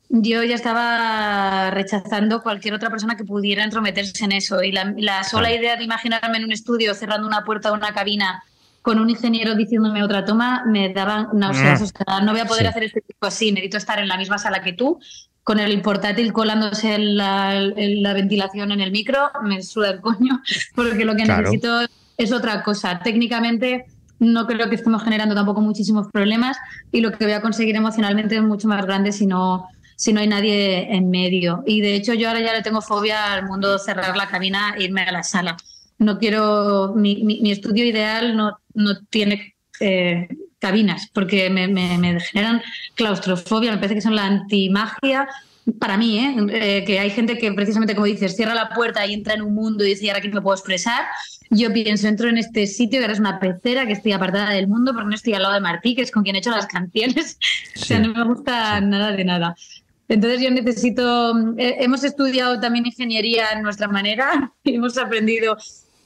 [0.09, 4.62] yo ya estaba rechazando cualquier otra persona que pudiera entrometerse en eso.
[4.62, 7.92] Y la, la sola idea de imaginarme en un estudio cerrando una puerta de una
[7.92, 8.42] cabina
[8.83, 11.81] con un ingeniero diciéndome otra toma me daba náuseas.
[11.81, 11.85] Mm.
[11.85, 12.68] O sea, no voy a poder Sí.
[12.68, 13.53] hacer este disco así.
[13.53, 14.99] Necesito estar en la misma sala que tú,
[15.44, 19.31] con el portátil colándose la, la ventilación en el micro.
[19.42, 20.40] Me suda el coño,
[20.75, 21.42] porque lo que Claro.
[21.42, 21.81] necesito
[22.16, 23.01] es otra cosa.
[23.01, 23.85] Técnicamente
[24.20, 26.56] no creo que estemos generando tampoco muchísimos problemas
[26.92, 30.20] y lo que voy a conseguir emocionalmente es mucho más grande si no, si no
[30.20, 31.62] hay nadie en medio.
[31.66, 34.85] Y de hecho yo ahora ya le tengo fobia al mundo cerrar la cabina e
[34.85, 35.56] irme a la sala.
[35.98, 40.28] No quiero, mi, estudio ideal no, no tiene eh,
[40.59, 42.62] cabinas porque me, me- generan
[42.94, 45.28] claustrofobia, me parece que son la antimagia.
[45.78, 46.35] Para mí, ¿eh?
[46.52, 49.54] Eh, que hay gente que precisamente, como dices, cierra la puerta y entra en un
[49.54, 51.04] mundo y dice, "¿Y ahora aquí me puedo expresar.
[51.50, 54.68] Yo pienso, entro en este sitio que ahora es una pecera, que estoy apartada del
[54.68, 56.66] mundo porque no estoy al lado de Martí, que es con quien he hecho las
[56.66, 57.38] canciones.
[57.76, 59.56] O sea, no me gusta nada de nada.
[60.08, 65.56] Entonces yo necesito, eh, hemos estudiado también ingeniería en nuestra manera, y hemos aprendido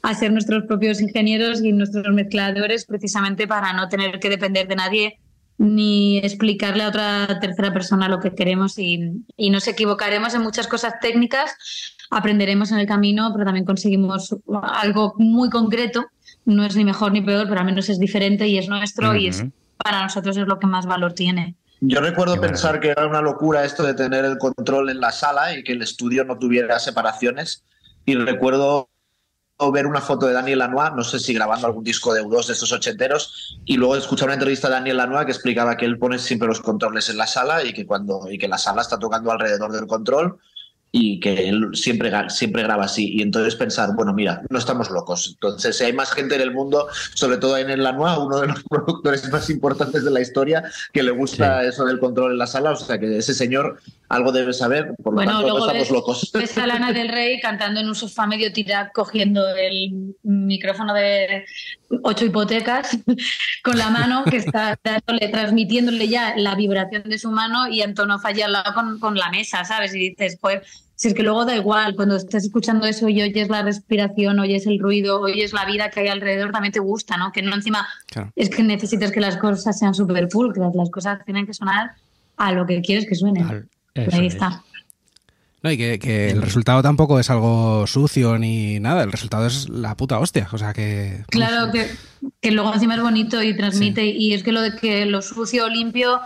[0.02, 4.76] a ser nuestros propios ingenieros y nuestros mezcladores precisamente para no tener que depender de
[4.76, 5.18] nadie
[5.56, 10.66] ni explicarle a otra tercera persona lo que queremos y, y nos equivocaremos en muchas
[10.66, 11.54] cosas técnicas,
[12.14, 16.06] aprenderemos en el camino, pero también conseguimos algo muy concreto.
[16.44, 19.28] No es ni mejor ni peor, pero al menos es diferente y es nuestro y,
[19.28, 19.44] es,
[19.76, 21.56] para nosotros es lo que más valor tiene.
[21.80, 25.56] Yo recuerdo pensar que era una locura esto de tener el control en la sala
[25.56, 27.64] y que el estudio no tuviera separaciones.
[28.06, 28.88] Y recuerdo
[29.72, 32.52] ver una foto de Daniel Lanois, no sé si grabando algún disco de U2 de
[32.52, 36.18] estos ochenteros, y luego escuchar una entrevista de Daniel Lanois que explicaba que él pone
[36.18, 39.30] siempre los controles en la sala y que cuando y que la sala está tocando
[39.30, 40.38] alrededor del control
[40.96, 43.16] y que él siempre, siempre graba así.
[43.16, 45.30] Y entonces pensar, bueno, mira, no estamos locos.
[45.34, 48.46] Entonces, si hay más gente en el mundo, sobre todo en el Lanois, uno de
[48.46, 52.46] los productores más importantes de la historia, que le gusta eso del control en la
[52.46, 55.64] sala, o sea que ese señor algo debe saber, por lo bueno, tanto luego no
[55.64, 56.30] estamos ves, locos.
[56.34, 61.44] Ves a Lana del Rey cantando en un sofá medio tirado, cogiendo el micrófono de
[62.04, 62.96] ocho hipotecas
[63.64, 68.20] con la mano, que está dándole, transmitiéndole ya la vibración de su mano y Antonio
[68.20, 69.92] falla al lado con, con la mesa, ¿sabes?
[69.92, 73.48] Y dices, pues si es que luego da igual, cuando estás escuchando eso y oyes
[73.48, 77.32] la respiración, oyes el ruido, oyes la vida que hay alrededor, también te gusta, ¿no?
[77.32, 78.30] Que no encima Claro.
[78.36, 81.92] es que necesitas que las cosas sean súper pulcras, las cosas tienen que sonar
[82.36, 83.44] a lo que quieres que suenen.
[83.44, 83.68] Al-
[84.12, 84.34] ahí es.
[84.34, 84.62] está.
[85.62, 89.68] No, y que, que el resultado tampoco es algo sucio ni nada, el resultado es
[89.70, 90.46] la puta hostia.
[90.52, 91.24] O sea que.
[91.30, 91.88] Claro que,
[92.42, 95.64] que luego encima es bonito y transmite, y es que lo de que lo sucio
[95.64, 96.20] o limpio,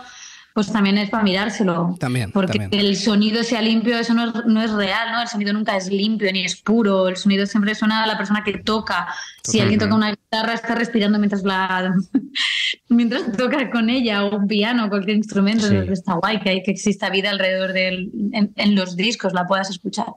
[0.59, 1.95] pues también es para mirárselo.
[2.01, 2.85] También, Porque también.
[2.85, 5.21] el sonido sea limpio, eso no es, no es real, ¿no?
[5.21, 8.43] El sonido nunca es limpio ni es puro, el sonido siempre suena a la persona
[8.43, 9.07] que toca.
[9.41, 11.93] Si alguien toca una guitarra, está respirando mientras la
[12.89, 15.77] mientras toca con ella, o un piano, cualquier instrumento, Sí.
[15.93, 19.69] está guay que, hay, que exista vida alrededor del, en, en los discos, la puedas
[19.69, 20.07] escuchar.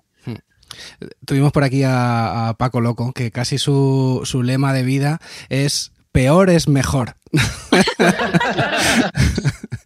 [1.25, 5.93] Tuvimos por aquí a, a Paco Loco, que casi su, su lema de vida es
[6.11, 7.15] peor es mejor.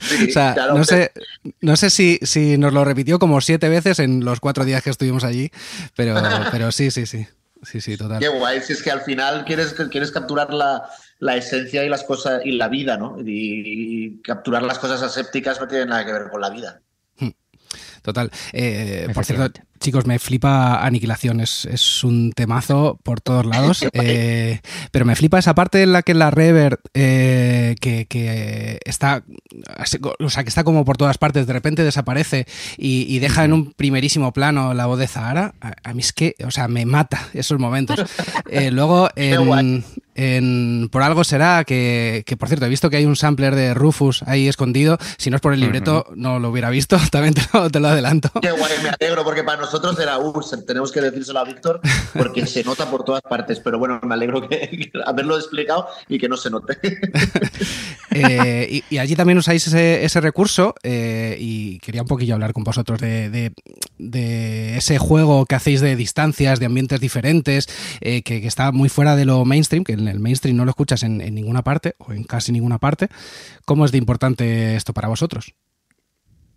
[0.01, 1.11] Sí, O sea, claro, no sé,
[1.61, 4.91] no sé si, si nos lo repitió como siete veces en los cuatro días que
[4.91, 5.51] estuvimos allí,
[5.97, 6.15] pero,
[6.53, 7.27] pero sí, sí, sí.
[7.63, 8.21] Sí, sí, total.
[8.21, 12.05] Qué guay, si es que al final quieres, quieres capturar la, la esencia y las
[12.05, 13.17] cosas y la vida, ¿no?
[13.21, 16.81] Y, y capturar las cosas asépticas no tiene nada que ver con la vida.
[18.07, 18.31] Total.
[18.53, 19.61] Eh, por cierto.
[19.79, 21.41] Chicos, me flipa Aniquilación.
[21.41, 23.85] Es, es un temazo por todos lados.
[23.93, 24.61] eh,
[24.91, 29.23] pero me flipa esa parte en la que la reverb, eh, que, que está,
[30.21, 33.53] o sea, que está como por todas partes, de repente desaparece y, y deja en
[33.53, 35.55] un primerísimo plano la voz de Zahara.
[35.61, 38.05] A, a mí es que, o sea, me mata esos momentos.
[38.49, 39.85] Eh, luego, en,
[40.15, 43.75] en- por algo será que, que, por cierto, he visto que hay un sampler de
[43.75, 44.99] Rufus ahí escondido.
[45.19, 46.97] Si no es por el libreto, no lo hubiera visto.
[47.11, 48.31] También te lo, te lo adelanto.
[48.41, 51.81] Qué guay, me alegro, porque para nosotros era, se- tenemos que decírselo a Víctor,
[52.16, 56.29] porque se nota por todas partes, pero bueno, me alegro que, haberlo explicado y que
[56.29, 56.79] no se note.
[58.18, 62.64] Eh, y, allí también usáis ese, ese recurso eh, y quería un poquillo hablar con
[62.64, 63.52] vosotros de,
[63.98, 67.68] de- ese juego que hacéis de distancias, de ambientes diferentes,
[68.00, 71.02] eh, que, está muy fuera de lo mainstream, que en el mainstream no lo escuchas
[71.02, 73.09] en ninguna parte o en casi ninguna parte.
[73.66, 75.52] ¿Cómo es de importante esto para vosotros?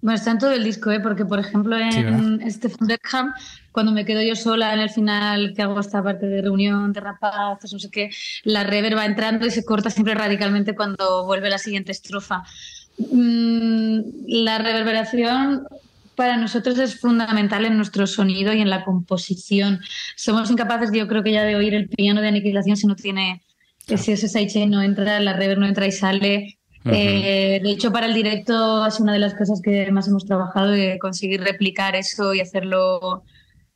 [0.01, 0.99] Bueno, está en todo el disco, ¿eh?
[1.01, 2.51] porque por ejemplo en Sí.
[2.51, 3.33] Stephen Beckham,
[3.71, 7.01] cuando me quedo yo sola en el final, que hago esta parte de reunión, de
[7.01, 8.09] rapazos, no sé qué,
[8.43, 12.43] la reverb va entrando y se corta siempre radicalmente cuando vuelve la siguiente estrofa.
[12.97, 15.67] Mm, la reverberación
[16.15, 19.79] para nosotros es fundamental en nuestro sonido y en la composición.
[20.17, 23.41] Somos incapaces, yo creo que ya de oír el piano de aniquilación si no tiene,
[23.88, 26.58] si ese sidechain no entra, la reverb no entra y sale.
[26.93, 30.71] Eh, de hecho, para el directo es una de las cosas que más hemos trabajado
[30.71, 33.23] de conseguir replicar eso y hacerlo,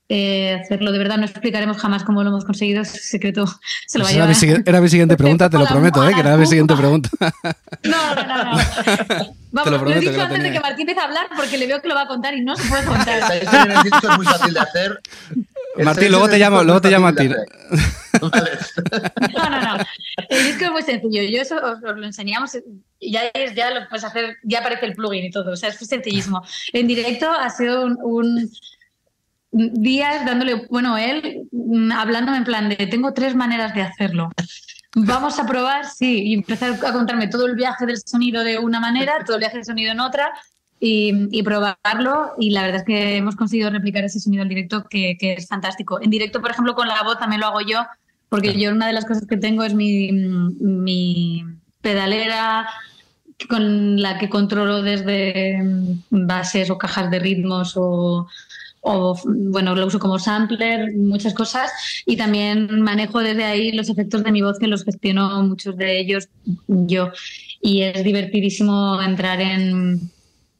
[0.09, 1.17] eh, hacerlo de verdad.
[1.17, 3.45] No explicaremos jamás cómo lo hemos conseguido, es secreto.
[3.87, 4.59] Se lo va a Pues era, mi, llevar.
[4.59, 6.13] sigui- era mi siguiente pregunta, te lo prometo, ¿eh?
[6.13, 7.09] que era mi siguiente pregunta.
[7.83, 8.51] No, no, no, no.
[9.51, 11.57] Vamos, Te lo he que dicho lo antes de que Martín empiece a hablar porque
[11.57, 13.19] le veo que lo va a contar y no se puede contar.
[13.33, 14.99] El es muy fácil de hacer.
[15.75, 17.27] El Martín, luego te llamo- luego te llamo a ti.
[17.27, 18.51] Vale.
[19.33, 19.83] No, no, no.
[20.29, 21.23] El disco es muy sencillo.
[21.23, 22.51] Yo eso os, os lo enseñamos.
[23.11, 25.51] Ya, es, ya lo puedes hacer, ya aparece el plugin y todo.
[25.51, 26.43] O sea, es sencillísimo.
[26.71, 28.49] En directo ha sido un, un
[29.53, 34.31] días dándole, bueno, él mm, hablándome en plan de tengo tres maneras de hacerlo.
[34.95, 38.79] Vamos a probar, sí, y empezar a contarme todo el viaje del sonido de una
[38.79, 40.31] manera, todo el viaje del sonido en otra,
[40.79, 42.33] y, y probarlo.
[42.37, 45.47] Y la verdad es que hemos conseguido replicar ese sonido en directo que, que es
[45.47, 45.99] fantástico.
[46.01, 47.85] En directo, por ejemplo, con la voz también lo hago yo,
[48.29, 51.43] porque yo una de las cosas que tengo es mi, mi
[51.81, 52.67] pedalera
[53.49, 58.27] con la que controlo desde mm, bases o cajas de ritmos o,
[58.85, 61.71] o, bueno, lo uso como sampler, muchas cosas,
[62.05, 65.99] y también manejo desde ahí los efectos de mi voz, que los gestiono muchos de
[65.99, 66.27] ellos
[66.67, 67.11] yo.
[67.61, 70.11] Y es divertidísimo entrar en,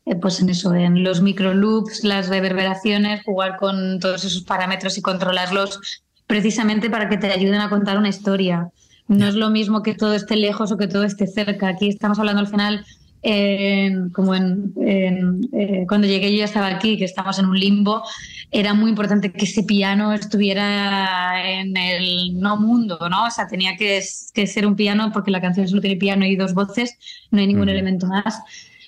[0.05, 4.97] eh, pues en eso, en los micro loops, las reverberaciones, jugar con todos esos parámetros
[4.97, 8.69] y controlarlos precisamente para que te ayuden a contar una historia.
[9.08, 11.68] No es lo mismo que todo esté lejos o que todo esté cerca.
[11.68, 12.86] Aquí estamos hablando al final,
[13.22, 18.04] eh, como en, eh, cuando llegué yo ya estaba aquí, que estamos en un limbo,
[18.51, 23.26] era muy importante que ese piano estuviera en el no mundo, ¿no?
[23.26, 26.54] O sea, tenía que, ser un piano porque la canción solo tiene piano y dos
[26.54, 26.97] voces,
[27.32, 28.41] no hay ningún elemento más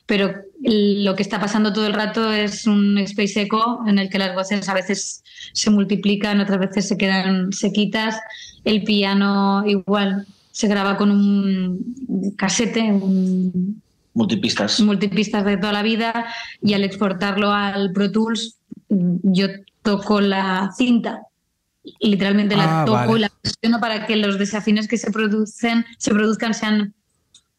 [0.06, 4.20] pero lo que está pasando todo el rato es un space echo en el que
[4.20, 8.20] las voces a veces se multiplican, otras veces se quedan sequitas.
[8.64, 13.82] El piano igual se graba con un casete, un
[14.14, 14.80] multipistas.
[14.80, 16.26] Multipistas de toda la vida
[16.62, 18.58] y al exportarlo al Pro Tools
[18.89, 19.47] yo
[19.82, 21.22] toco la cinta
[21.99, 26.12] literalmente la ah, toco y la presiono para que los desafines que se producen se
[26.12, 26.93] produzcan sean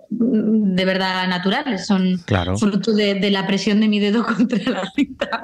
[0.08, 2.18] de verdad naturales, son
[2.58, 5.42] fruto de, la presión de mi dedo contra la cinta.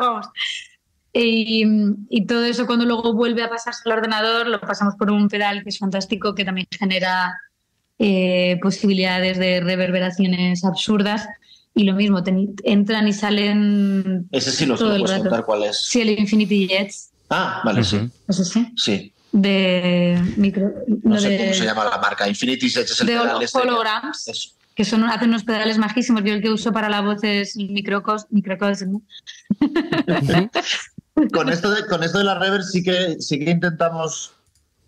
[1.12, 5.62] Y, todo eso cuando luego vuelve a pasarse al ordenador lo pasamos por un pedal
[5.62, 7.38] que es fantástico, que también genera
[7.98, 11.28] eh, posibilidades de reverberaciones absurdas.
[11.74, 12.22] Y lo mismo,
[12.64, 14.28] entran y salen.
[14.30, 15.86] Ese sí lo puedes contar cuál es.
[15.86, 17.12] Sí, el Infinity Jets.
[17.30, 17.98] Ah, vale, sí.
[18.28, 18.70] ¿Eso sí?
[18.76, 19.11] Sí.
[19.32, 20.72] De micro.
[21.02, 22.28] No, sé cómo se llama la marca.
[22.28, 26.22] Infinity Jets es el de pedal este holograms que son, hacen unos pedales majísimos.
[26.24, 28.84] Yo el que uso para la voz es el microcos, microcos
[31.32, 34.32] con, esto de, con esto de la reverb sí que, sí que intentamos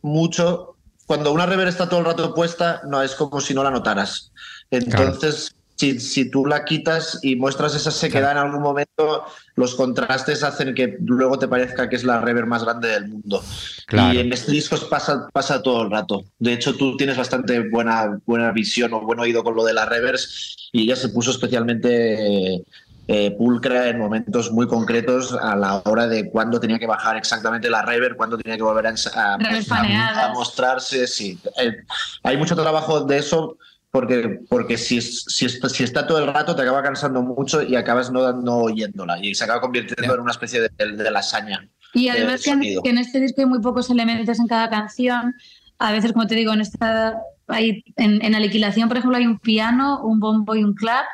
[0.02, 0.76] mucho.
[1.06, 4.32] Cuando una reverb está todo el rato puesta, no es como si no la notaras.
[4.70, 9.24] Entonces, si, si, tú la quitas y muestras esa sequedad en algún momento,
[9.56, 13.42] los contrastes hacen que luego te parezca que es la reverb más grande del mundo.
[13.90, 16.24] Y en este disco pasa, pasa todo el rato.
[16.38, 19.86] De hecho, tú tienes bastante buena, buena visión o buen oído con lo de la
[19.86, 22.64] reverse y ella se puso especialmente
[23.06, 27.68] eh, pulcra en momentos muy concretos a la hora de cuándo tenía que bajar exactamente
[27.68, 31.06] la reverb, cuándo tenía que volver a, mostrarse.
[31.06, 31.38] Sí.
[31.58, 31.76] Eh,
[32.22, 33.58] hay mucho trabajo de eso
[33.94, 38.10] porque, porque si, si, si, está todo el rato te acaba cansando mucho y acabas
[38.10, 41.68] no, no oyéndola y se acaba convirtiendo en una especie de, de, lasaña.
[41.92, 42.50] Y además que
[42.90, 45.36] en, este disco hay muy pocos elementos en cada canción.
[45.78, 49.38] A veces, como te digo, en esta hay, en, en Aniquilación, por ejemplo, hay un
[49.38, 51.06] piano, un bombo y un clap.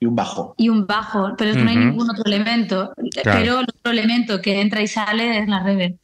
[0.00, 0.54] Y un bajo.
[0.56, 2.94] Y un bajo, pero no hay ningún otro elemento.
[3.22, 5.98] Pero el otro elemento que entra y sale es la reverb.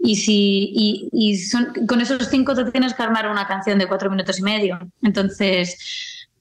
[0.00, 3.88] Y, si, y, y son, con esos cinco te tienes que armar una canción de
[3.88, 4.78] cuatro minutos y medio.
[5.02, 5.76] Entonces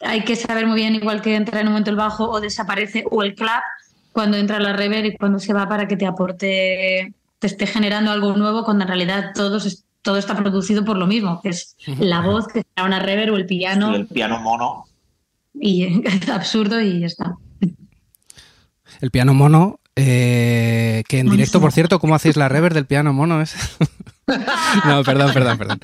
[0.01, 3.03] hay que saber muy bien, igual que entra en un momento el bajo o desaparece,
[3.09, 3.63] o el clap,
[4.11, 8.11] cuando entra la reverb y cuando se va para que te aporte, te esté generando
[8.11, 9.59] algo nuevo, cuando en realidad todo,
[10.01, 13.37] todo está producido por lo mismo, que es la voz, que será una reverb o
[13.37, 13.95] el piano.
[13.95, 14.85] el piano mono.
[15.53, 17.35] Y es absurdo y ya está.
[19.01, 23.13] El piano mono eh, que en directo, por cierto, ¿cómo hacéis la reverb del piano
[23.13, 23.43] mono?
[24.85, 25.79] no, perdón, perdón, perdón.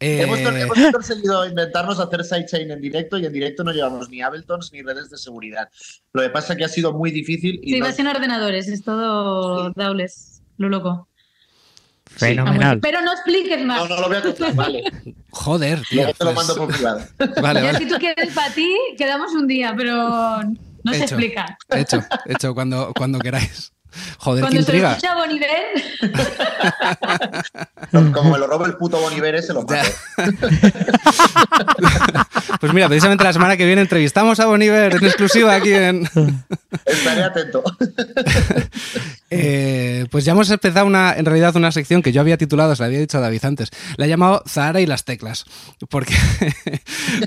[0.00, 4.72] Hemos, eh, conseguido inventarnos hacer sidechain en directo y en directo no llevamos ni Abletons
[4.72, 5.68] ni redes de seguridad.
[6.14, 7.60] Lo que pasa es que ha sido muy difícil.
[7.62, 10.42] Y sí, va sin ordenadores, es todo sí.
[10.56, 11.06] lo loco.
[12.06, 12.80] Fenomenal.
[12.80, 13.88] pero no expliques más.
[13.88, 14.82] No, no lo voy a contar, vale.
[15.30, 16.12] Joder, tío.
[16.12, 17.00] te lo mando por privado.
[17.40, 17.78] Vale, vale.
[17.78, 20.40] Si tú quieres para ti, quedamos un día, pero
[20.84, 21.58] no se explica.
[21.70, 23.72] Hecho, hecho, cuando, cuando queráis.
[24.18, 24.98] Joder, Cuando qué intriga.
[24.98, 25.50] Se Boniver.
[28.12, 29.90] Como me lo roba el puto Boniver, se lo mato.
[32.60, 36.04] pues mira, precisamente la semana que viene entrevistamos a Boniver en exclusiva aquí en.
[36.84, 37.62] Estaré atento.
[39.30, 42.82] Eh, pues ya hemos empezado una, en realidad una sección que yo había titulado, se
[42.82, 43.70] la había dicho a David antes.
[43.96, 45.44] La he llamado Zahara y las teclas.
[45.88, 46.14] Porque,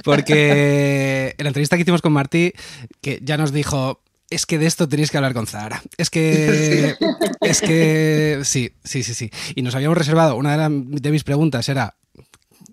[0.03, 2.53] porque en la entrevista que hicimos con Martí,
[3.01, 5.81] que ya nos dijo, es que de esto tenéis que hablar con Zahara.
[5.97, 6.95] Es que.
[7.41, 8.41] es que.
[8.43, 9.31] Sí, sí, sí, sí.
[9.55, 10.35] Y nos habíamos reservado.
[10.35, 11.95] Una de, mis preguntas era.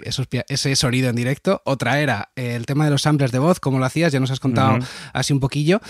[0.03, 1.62] ese sonido en directo.
[1.64, 4.40] Otra era el tema de los samples de voz, cómo lo hacías, ya nos has
[4.40, 4.78] contado
[5.12, 5.80] así un poquillo.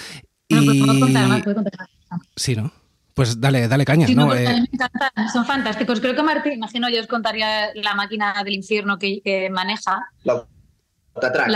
[0.49, 0.85] Pues y...
[0.85, 1.89] contar, contar.
[2.35, 2.73] Sí, ¿no?
[3.15, 4.07] Pues dale, dale caña.
[4.07, 4.27] Sí, ¿no?
[4.27, 6.01] Pues eh, me encantan, son fantásticos.
[6.01, 10.07] Creo que Martín, imagino yo os contaría la máquina del infierno que, maneja.
[10.23, 10.47] La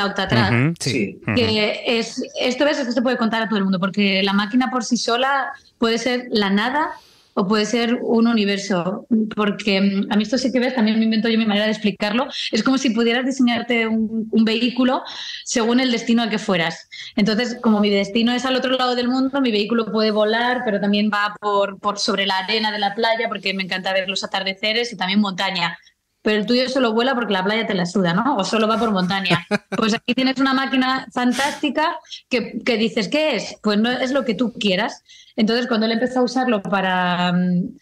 [0.07, 0.75] Octatrack.
[0.81, 1.19] sí.
[1.35, 4.71] Que es, esto ves, esto se puede contar a todo el mundo, porque la máquina
[4.71, 6.93] por sí sola puede ser la nada
[7.35, 11.05] o puede ser un universo, porque mm, a mí esto sí que ves, también me
[11.05, 15.03] invento yo mi manera de explicarlo, es como si pudieras diseñarte un, vehículo
[15.45, 16.89] según el destino al que fueras.
[17.17, 20.81] Entonces, como mi destino es al otro lado del mundo, mi vehículo puede volar, pero
[20.81, 24.23] también va por, por sobre la arena de la playa, porque me encanta ver los
[24.23, 25.79] atardeceres y también montaña
[26.25, 28.37] pero el tuyo solo vuela porque la playa te la suda, ¿no?
[28.37, 29.47] O solo va por montaña.
[29.77, 31.97] Pues aquí tienes una máquina fantástica
[32.31, 33.59] que, dices, ¿qué es?
[33.63, 35.03] Pues no es lo que tú quieras.
[35.37, 37.77] Entonces, cuando él empezó a usarlo para, mm,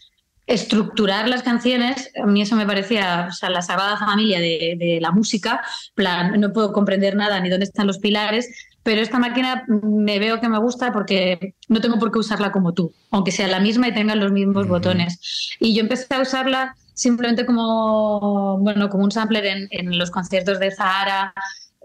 [0.45, 4.99] estructurar las canciones, a mí eso me parecía o sea, la sagrada familia de, de,
[4.99, 5.61] la música,
[5.95, 8.49] plan, no puedo comprender nada ni dónde están los pilares,
[8.83, 12.73] pero esta máquina me veo que me gusta porque no tengo por qué usarla como
[12.73, 15.55] tú, aunque sea la misma y tenga los mismos botones.
[15.61, 20.71] Y yo empecé a usarla simplemente como, bueno, como un sampler en, los conciertos de
[20.71, 21.33] Zahara,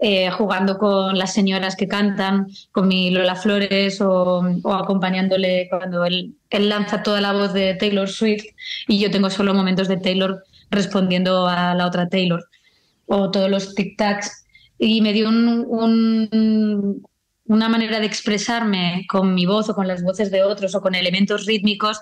[0.01, 6.05] eh, jugando con las señoras que cantan, con mi Lola Flores o, o acompañándole cuando
[6.05, 8.45] él, él, lanza toda la voz de Taylor Swift
[8.87, 12.47] y yo tengo solo momentos de Taylor respondiendo a la otra Taylor
[13.09, 14.45] o todos los tic-tacs.
[14.77, 17.03] Y me dio un, un,
[17.49, 20.93] una manera de expresarme con mi voz o con las voces de otros o con
[20.93, 21.99] elementos rítmicos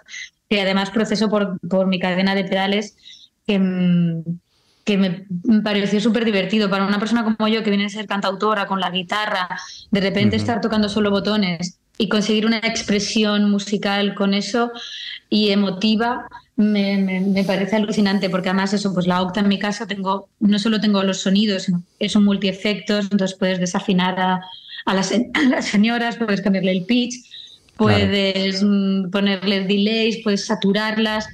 [0.49, 2.97] que además proceso por, por mi cadena de pedales
[3.47, 4.21] que,
[4.83, 5.25] que me
[5.63, 8.91] pareció súper divertido para una persona como yo que viene a ser cantautora con la
[8.91, 9.47] guitarra,
[9.89, 10.41] de repente uh -huh.
[10.41, 14.71] estar tocando solo botones y conseguir una expresión musical con eso
[15.29, 16.27] y emotiva
[16.57, 20.27] me, me, me, parece alucinante porque además eso pues la octa en mi casa tengo
[20.39, 21.67] no solo tengo los sonidos
[21.99, 24.41] es un multiefectos entonces puedes desafinar a,
[24.87, 27.13] a, las, a las señoras puedes cambiarle el pitch
[27.75, 29.09] puedes claro.
[29.11, 31.27] ponerle delays puedes saturarlas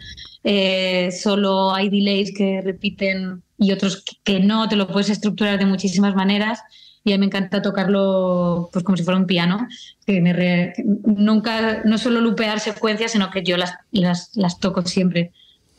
[0.44, 5.66] eh, solo hay delays que repiten y otros que no, te lo puedes estructurar de
[5.66, 6.60] muchísimas maneras
[7.06, 9.68] y a mí me encanta tocarlo pues como si fuera un piano,
[10.06, 10.74] que me re...
[11.06, 15.32] nunca, no solo lupear secuencias, sino que yo las, las, las toco siempre.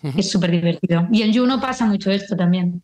[0.02, 0.18] Uh -huh.
[0.18, 1.08] Es súper divertido.
[1.12, 2.82] Y en Juno pasa mucho esto también.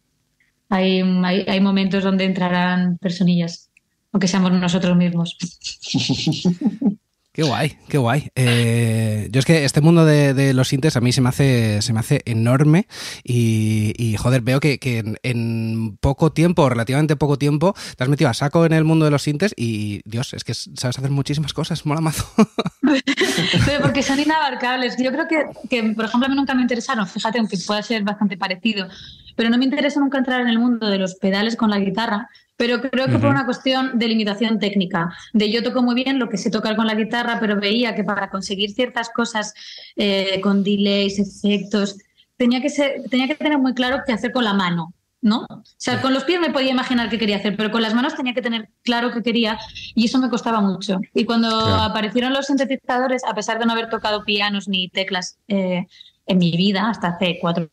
[0.71, 3.70] Hay, hay, hay momentos donde entrarán personillas,
[4.13, 5.37] aunque seamos nosotros mismos.
[7.33, 8.29] Qué guay, qué guay.
[8.35, 11.81] Eh, yo es que este mundo de, de, los sintes a mí se me hace,
[11.81, 12.89] se me hace enorme
[13.23, 18.11] y, y joder, veo que, que en, en, poco tiempo, relativamente poco tiempo, te has
[18.11, 21.11] metido a saco en el mundo de los sintes y, Dios, es que sabes hacer
[21.13, 22.27] muchísimas cosas, mola mazo.
[23.65, 24.97] Pero porque son inabarcables.
[25.01, 28.03] Yo creo que, que, por ejemplo, a mí nunca me interesaron, fíjate, aunque pueda ser
[28.03, 28.89] bastante parecido,
[29.37, 32.29] pero no me interesa nunca entrar en el mundo de los pedales con la guitarra,
[32.61, 33.21] pero creo que uh -huh.
[33.23, 36.77] por una cuestión de limitación técnica, de yo toco muy bien lo que sé tocar
[36.77, 39.55] con la guitarra, pero veía que para conseguir ciertas cosas
[39.97, 41.97] eh, con delays, efectos,
[42.37, 44.93] tenía que, ser, tenía que tener muy claro qué hacer con la mano,
[45.23, 45.47] ¿no?
[45.49, 48.15] O sea, con los pies me podía imaginar qué quería hacer, pero con las manos
[48.15, 49.59] tenía que tener claro qué quería
[49.95, 51.01] y eso me costaba mucho.
[51.15, 51.83] Y cuando claro.
[51.85, 55.87] aparecieron los sintetizadores, a pesar de no haber tocado pianos ni teclas eh,
[56.27, 57.71] en mi vida hasta hace cuatro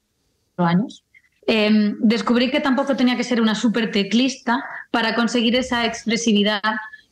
[0.55, 1.03] años,
[1.47, 6.61] eh, descubrí que tampoco tenía que ser una súper teclista para conseguir esa expresividad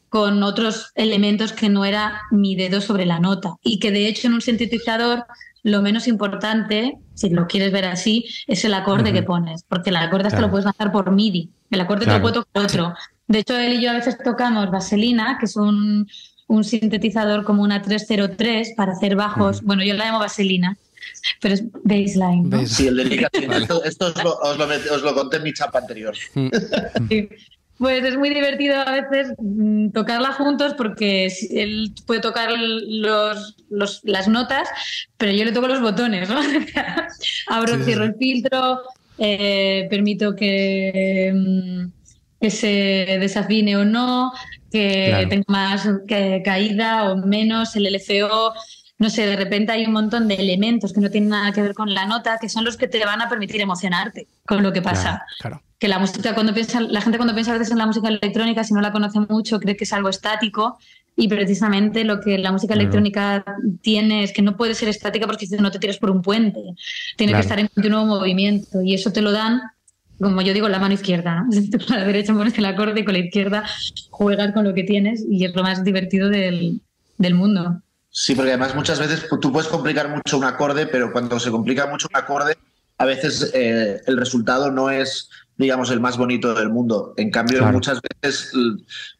[0.09, 4.27] con otros elementos que no era mi dedo sobre la nota y que de hecho
[4.27, 5.25] en un sintetizador
[5.63, 9.13] lo menos importante, si lo quieres ver así, es el acorde uh -huh.
[9.13, 10.45] que pones, porque el acorde claro.
[10.45, 12.19] lo puedes lanzar por MIDI, el acorde claro.
[12.19, 12.93] te lo puede tocar otro.
[13.27, 16.07] De hecho, él y yo a veces tocamos Vaselina, que es un,
[16.45, 19.65] un sintetizador como una 303 para hacer bajos, uh -huh.
[19.65, 20.77] bueno, yo la llamo Vaselina,
[21.41, 22.49] pero es baseline.
[22.49, 22.65] ¿no?
[22.65, 23.53] Sí, el dedicación.
[23.61, 26.15] esto, esto os, lo, os, lo, os, lo, conté en mi chapa anterior.
[27.09, 27.29] sí.
[27.77, 34.01] Pues es muy divertido a veces mm, tocarla juntos porque él puede tocar los, los,
[34.05, 34.69] las notas,
[35.17, 36.39] pero yo le toco los botones, ¿no?
[37.47, 38.11] Abro, sí, cierro sí.
[38.11, 38.81] el filtro,
[39.17, 41.85] eh, permito que, mm,
[42.39, 44.31] que, se desafine o no,
[44.71, 45.29] que claro.
[45.29, 48.53] tenga más que caída o menos, el LFO
[48.97, 51.73] no sé, de repente hay un montón de elementos que no tienen nada que ver
[51.73, 54.81] con la nota, que son los que te van a permitir emocionarte con lo que
[54.81, 55.23] pasa.
[55.39, 55.61] Claro, claro.
[55.77, 58.63] Que la música, cuando piensa, la gente cuando piensa a veces en la música electrónica,
[58.63, 60.77] si no la conoce mucho, cree que es algo estático.
[61.17, 63.45] Y precisamente lo que la música electrónica
[63.81, 66.61] tiene es que no puede ser estática porque si no te tiras por un puente.
[67.15, 67.41] Tiene claro.
[67.41, 68.81] que estar en continuo movimiento.
[68.81, 69.61] Y eso te lo dan
[70.19, 71.49] como yo digo, la mano izquierda, ¿no?
[71.87, 73.65] Con la derecha pones el acorde y con la izquierda
[74.09, 76.81] juegas con lo que tienes y es lo más divertido del,
[77.17, 77.81] del mundo.
[78.17, 81.87] Sí, porque además muchas veces tú puedes complicar mucho un acorde, pero cuando se complica
[81.87, 82.55] mucho un acorde,
[82.97, 87.13] a veces eh, el resultado no es, digamos, el más bonito del mundo.
[87.17, 87.73] En cambio, claro.
[87.73, 88.53] muchas veces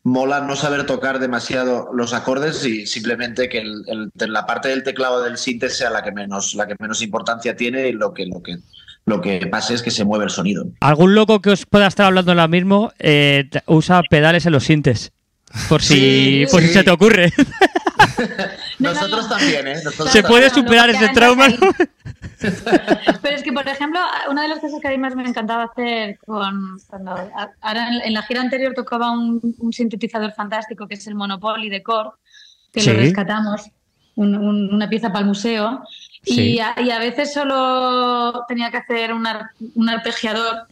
[0.04, 4.84] mola no saber tocar demasiado los acordes y simplemente que el, el, la parte del
[4.84, 8.26] teclado del síntesis sea la que menos, la que menos importancia tiene y lo que,
[8.26, 8.60] lo que
[9.04, 10.68] lo que pasa es que se mueve el sonido.
[10.80, 15.12] Algún loco que os pueda estar hablando ahora mismo eh, usa pedales en los sintes.
[15.68, 16.70] Por si, sí, por sí.
[16.70, 17.34] si se te ocurre.
[18.94, 19.82] Nosotros también, ¿eh?
[19.84, 21.48] Nosotros ¿Se puede superar ese trauma?
[23.22, 25.64] Pero es que, por ejemplo, una de las cosas que a mí más me encantaba
[25.64, 26.78] hacer con.
[26.88, 27.12] Cuando,
[27.62, 31.82] ahora en la gira anterior tocaba un, un sintetizador fantástico que es el Monopoly de
[31.82, 32.10] Core,
[32.72, 32.90] que sí.
[32.92, 33.70] lo rescatamos,
[34.16, 35.84] un, un, una pieza para el museo.
[36.24, 36.54] Sí.
[36.54, 40.68] Y, a, y, a, veces solo tenía que hacer un, ar, un arpegiador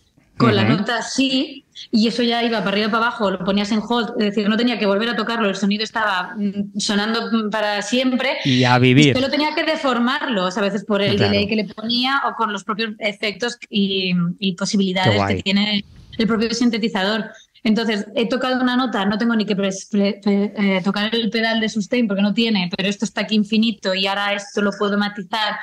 [0.46, 3.72] con la nota sí, y eso ya iba para arriba y para abajo, lo ponías
[3.72, 7.50] en hold, es decir, no tenía que volver a tocarlo, el sonido estaba mm, sonando
[7.50, 8.38] para siempre.
[8.46, 9.14] Y a vivir.
[9.14, 12.64] Solo tenía que deformarlo, a veces por el delay que le ponía o con los
[12.64, 14.14] propios efectos y,
[14.58, 15.84] posibilidades que tiene
[16.18, 17.26] el propio sintetizador.
[17.64, 22.08] Entonces, he tocado una nota, no tengo ni que eh, tocar el pedal de sustain
[22.08, 25.56] porque no tiene, pero esto está aquí infinito y ahora esto lo puedo matizar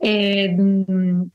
[0.00, 0.56] eh,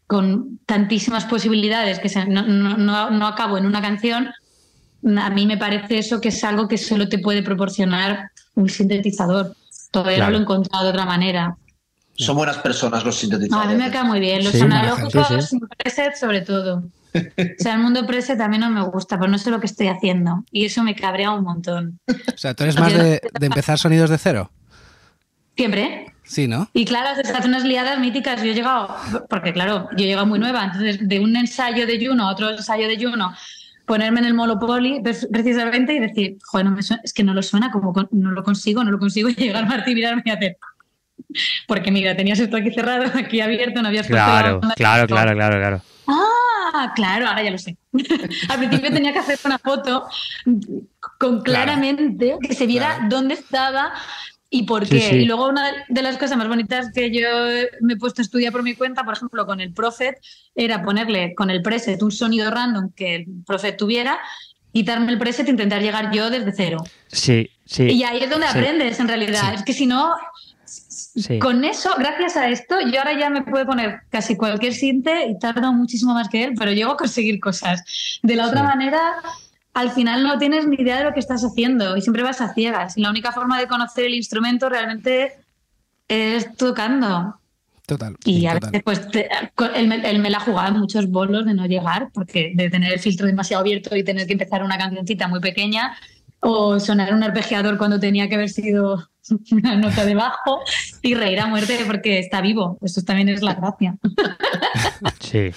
[0.06, 4.30] con tantísimas posibilidades que no, no, acabo en una canción,
[5.18, 9.56] a mí me parece eso que es algo que solo te puede proporcionar un sintetizador.
[9.90, 11.58] Todavía no lo he encontrado de otra manera.
[12.14, 13.72] Son buenas personas los sintetizadores.
[13.72, 14.44] a mí me cae muy bien.
[14.44, 16.84] Los analógicos, preset sobre todo.
[17.12, 19.66] O sea, el mundo preset a mí no me gusta, pero no sé lo que
[19.66, 20.44] estoy haciendo.
[20.52, 22.00] Y eso me cabrea un montón.
[22.08, 24.52] O sea, ¿tú eres más de, empezar sonidos de cero?
[25.58, 26.14] Siempre.
[26.30, 26.70] Sí, ¿no?
[26.74, 28.44] Y claro, se hacen unas liadas míticas.
[28.44, 28.96] Yo he llegado,
[29.30, 32.52] porque claro, yo he llegado muy nueva, entonces de un ensayo de Juno a otro
[32.52, 33.34] ensayo de Juno,
[33.86, 35.02] ponerme en el Monopoly
[35.32, 38.84] precisamente y decir, joder, no me es que no lo suena, como no lo consigo,
[38.84, 40.58] no lo consigo, y llegar Martín, mirarme y hacer.
[41.68, 45.82] Porque mira, tenías esto aquí cerrado, aquí abierto, no habías Claro, claro, claro, claro, claro.
[46.06, 47.76] Ah, claro, ahora ya lo sé.
[48.50, 50.06] Al principio tenía que hacer una foto
[51.18, 53.94] con claramente que se viera dónde estaba
[54.50, 55.18] y por qué.
[55.18, 57.28] Y luego una de las cosas más bonitas que yo
[57.82, 60.16] me he puesto a estudiar por mi cuenta, por ejemplo, con el Prophet,
[60.56, 64.20] era ponerle con el preset un sonido random que el Prophet tuviera,
[64.74, 66.84] quitarme el preset e intentar llegar yo desde cero.
[67.08, 67.84] Sí, sí.
[67.84, 69.54] Y ahí es donde aprendes, en realidad.
[69.54, 70.16] Es que si no,
[71.40, 75.38] con eso, gracias a esto, yo ahora ya me puedo poner casi cualquier sinte y
[75.40, 77.84] tardo muchísimo más que él, pero llego a conseguir cosas.
[78.24, 79.22] De la otra manera,
[79.74, 82.54] al final no tienes ni idea de lo que estás haciendo y siempre vas a
[82.54, 82.98] ciegas.
[82.98, 85.34] Y la única forma de conocer el instrumento realmente
[86.08, 87.36] es tocando.
[87.86, 88.16] Total.
[88.24, 89.02] Y a veces, pues,
[89.76, 93.26] él, me, la ha jugado muchos bolos de no llegar, porque de tener el filtro
[93.26, 95.98] demasiado abierto y tener que empezar una cancioncita muy pequeña
[96.40, 99.10] o sonar un arpegiador cuando tenía que haber sido
[99.52, 100.60] una nota de bajo
[101.02, 102.78] y reír a muerte porque está vivo.
[102.82, 103.98] Eso también es la gracia.
[105.20, 105.52] Sí.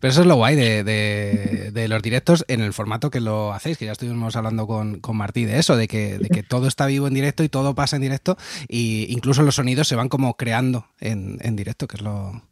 [0.00, 3.86] Pero eso es lo guay de, los directos en el formato que lo hacéis, que
[3.86, 7.14] ya estuvimos hablando con, Martí de eso, de que, de que, todo está vivo en
[7.14, 8.36] directo y todo pasa en directo,
[8.68, 12.42] y incluso los sonidos se van como creando en, directo, que es lo,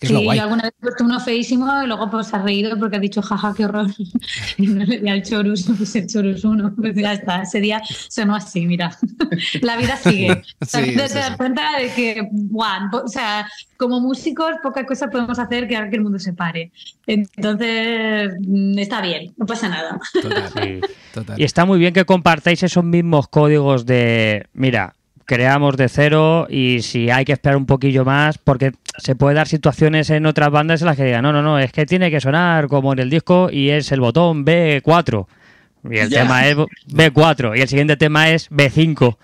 [0.00, 0.38] que sí, lo guay.
[0.38, 3.20] Yo alguna vez he puesto uno feísimo y luego pues ha reído porque ha dicho
[3.20, 3.86] jaja, qué horror.
[4.56, 6.72] y no le di al chorus, pues el chorus uno.
[6.74, 8.96] Pues ya está, ese día sonó así, mira.
[9.60, 10.42] la vida sigue.
[10.72, 12.28] te das cuenta de que,
[12.92, 13.46] o sea,
[13.76, 16.72] como músicos, poca cosa podemos hacer que haga que el mundo se pare.
[17.06, 20.00] Entonces, mm, está bien, no pasa nada.
[21.36, 24.94] Y está muy bien que compartáis esos mismos códigos de, mira,
[25.30, 29.48] creamos de cero y si hay que esperar un poquillo más, porque se puede dar
[29.48, 32.20] situaciones en otras bandas en las que digan, no, no, no, es que tiene que
[32.20, 35.26] sonar como en el disco y es el botón B4.
[35.90, 39.16] Y el tema es B4 y el siguiente tema es B5.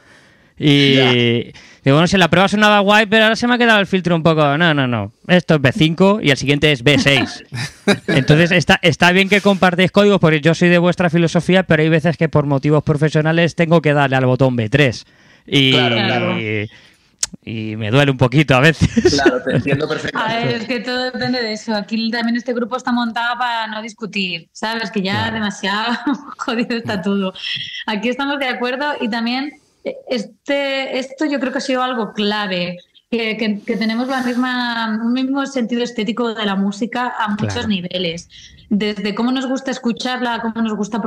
[0.58, 1.52] Y digo,
[1.84, 4.22] bueno, si la prueba sonaba guay, pero ahora se me ha quedado el filtro un
[4.22, 4.56] poco.
[4.56, 5.12] No, no, no.
[5.28, 7.44] Esto es B5 y el siguiente es B6.
[8.08, 11.90] Entonces está, está bien que compartéis códigos, porque yo soy de vuestra filosofía, pero hay
[11.90, 15.04] veces que por motivos profesionales tengo que darle al botón B3.
[15.46, 16.70] Y, y,
[17.42, 19.14] me duele un poquito a veces.
[19.14, 20.34] Claro, te entiendo perfectamente.
[20.34, 21.74] A ver, es que todo depende de eso.
[21.74, 24.90] Aquí también este grupo está montado para no discutir, ¿sabes?
[24.90, 25.94] Que ya demasiado
[26.38, 27.32] jodido está todo.
[27.86, 29.52] Aquí estamos de acuerdo y también
[30.08, 32.78] este, esto yo creo que ha sido algo clave.
[33.08, 38.28] Que, tenemos la misma, un mismo sentido estético de la música a muchos niveles,
[38.68, 41.00] desde cómo nos gusta escucharla, cómo nos gusta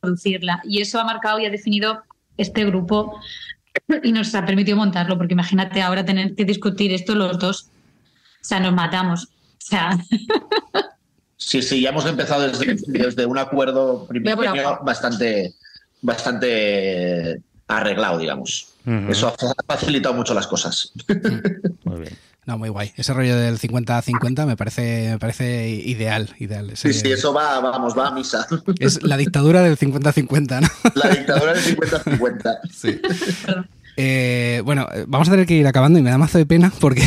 [0.00, 0.62] producirla.
[0.64, 2.04] Y eso ha marcado y ha definido
[2.36, 3.20] este grupo
[4.02, 7.68] y nos ha permitido montarlo, porque imagínate ahora tener que discutir esto los dos.
[8.40, 9.24] O sea, nos matamos.
[9.24, 9.98] O sea.
[11.44, 14.06] Sí, sí, ya hemos empezado desde, desde un acuerdo
[14.84, 15.52] bastante,
[16.00, 18.74] bastante arreglado, digamos.
[19.08, 20.92] Eso ha facilitado mucho las cosas.
[21.84, 22.16] Muy bien.
[22.44, 22.92] No, muy guay.
[22.96, 26.34] Ese rollo del 50-50 me parece, me parece ideal.
[26.40, 26.72] ideal.
[26.74, 28.46] sí, sí, eso va, vamos, va a misa.
[28.80, 30.68] Es la dictadura del 50-50, ¿no?
[30.94, 32.58] La dictadura del 50-50.
[32.72, 33.00] Sí.
[33.96, 37.06] Eh, bueno, vamos a tener que ir acabando y me da mazo de pena porque,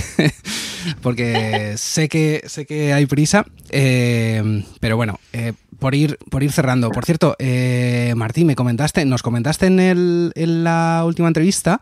[1.02, 3.46] porque sé, que, sé que hay prisa.
[3.70, 6.90] Eh, pero bueno, eh, por ir, por ir cerrando.
[6.90, 11.80] Por cierto, eh, Martín, me comentaste, nos comentaste en, el, en la última entrevista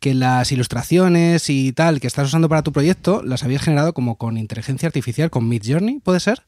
[0.00, 4.16] que las ilustraciones y tal que estás usando para tu proyecto las habías generado como
[4.16, 6.42] con inteligencia artificial, con Mid Journey, ¿puede ser?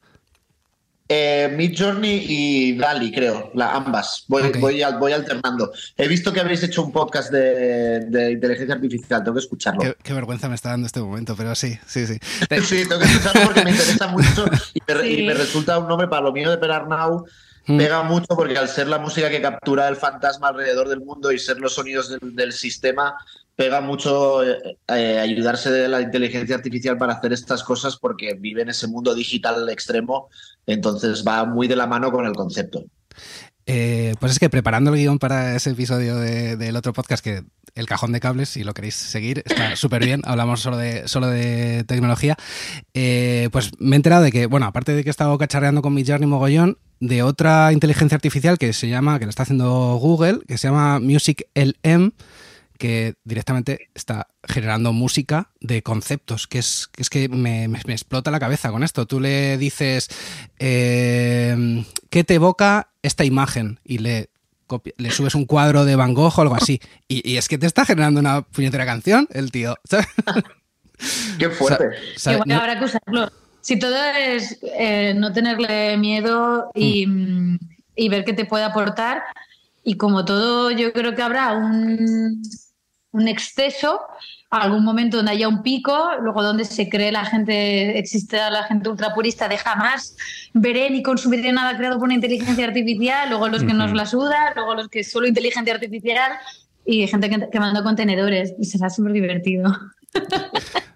[1.11, 4.25] Eh, Mid Journey y Dali, creo, la, ambas.
[4.29, 5.73] Voy, voy, al- voy alternando.
[5.97, 9.81] He visto que habéis hecho un podcast de, de inteligencia artificial, tengo que escucharlo.
[9.81, 12.19] Qué, qué vergüenza me está dando este momento, pero sí, sí, sí.
[12.63, 14.45] Sí, tengo que escucharlo porque me interesa mucho
[14.75, 15.21] y me, Sí.
[15.21, 17.25] y me resulta un nombre para lo mío de Perarnau.
[17.67, 17.79] Mm.
[17.79, 21.39] Pega mucho porque al ser la música que captura el fantasma alrededor del mundo y
[21.39, 23.17] ser los sonidos del, del sistema,
[23.59, 28.63] pega mucho eh, eh, ayudarse de la inteligencia artificial para hacer estas cosas porque vive
[28.63, 30.29] en ese mundo digital extremo,
[30.65, 32.85] entonces va muy de la mano con el concepto.
[33.67, 37.43] Eh, pues es que preparando el guion para ese episodio de- del otro podcast, que
[37.75, 41.27] el cajón de cables, si lo queréis seguir, está súper bien, hablamos solo de, solo
[41.27, 42.37] de tecnología,
[42.95, 45.95] eh, pues me he enterado de que, bueno, aparte de que he estado cacharreando con
[45.95, 50.43] mi Journey mogollón, de otra inteligencia artificial que se llama, que lo está haciendo Google,
[50.47, 52.13] que se llama Music LM,
[52.79, 57.93] que directamente está generando música de conceptos, que es que, es que me, me- me
[57.93, 59.07] explota la cabeza con esto.
[59.07, 60.09] Tú le dices,
[60.59, 63.81] eh, ¿qué te evoca esta imagen?
[63.85, 64.31] Y le,
[64.67, 66.81] copia- le subes un cuadro de Van Gogh o algo así.
[67.09, 69.77] Y, y es que te está generando una puñetera canción, el tío.
[69.85, 70.07] ¿sabes?
[71.39, 71.89] ¡Qué fuerte!
[72.17, 73.31] O sea, Igual no- habrá que usarlo.
[73.61, 77.59] Si todo es eh, no tenerle miedo y, Mm.
[77.97, 79.23] y ver qué te puede aportar,
[79.85, 82.43] y como todo, yo creo que habrá un,
[83.13, 84.01] un exceso,
[84.51, 88.89] algún momento donde haya un pico, luego donde se cree la gente, existe la gente
[88.89, 90.17] ultrapurista de jamás
[90.55, 93.97] veré ni consumiré nada creado por una inteligencia artificial, luego los que nos Ujú.
[93.97, 96.33] la suda, luego los que solo inteligencia artificial
[96.85, 98.55] y gente que, que manda contenedores.
[98.59, 99.77] Y será súper divertido.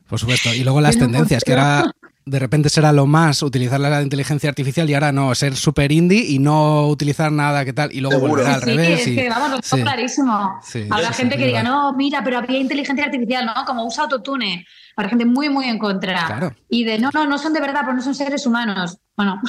[0.09, 0.53] Por supuesto.
[0.55, 1.93] Y luego las tendencias, que ahora
[2.25, 6.25] de repente será lo más utilizar la inteligencia artificial y ahora no, ser super indie
[6.25, 7.93] y no utilizar nada que tal.
[7.93, 8.33] Y luego Seguro.
[8.43, 9.01] volver al Sí, revés.
[9.01, 9.83] es y- que vamos, lo tengo sí.
[9.83, 10.51] clarísimo.
[10.63, 13.55] Sí, Habrá sí, gente sí, que diga, no, mira, pero había inteligencia artificial, ¿no?
[13.67, 14.65] Como usa autotune.
[14.97, 16.27] Habrá gente muy, muy en contra.
[16.27, 16.55] Claro.
[16.69, 18.99] Y de, no, no, no son de verdad, pero no son seres humanos.
[19.17, 19.41] Bueno,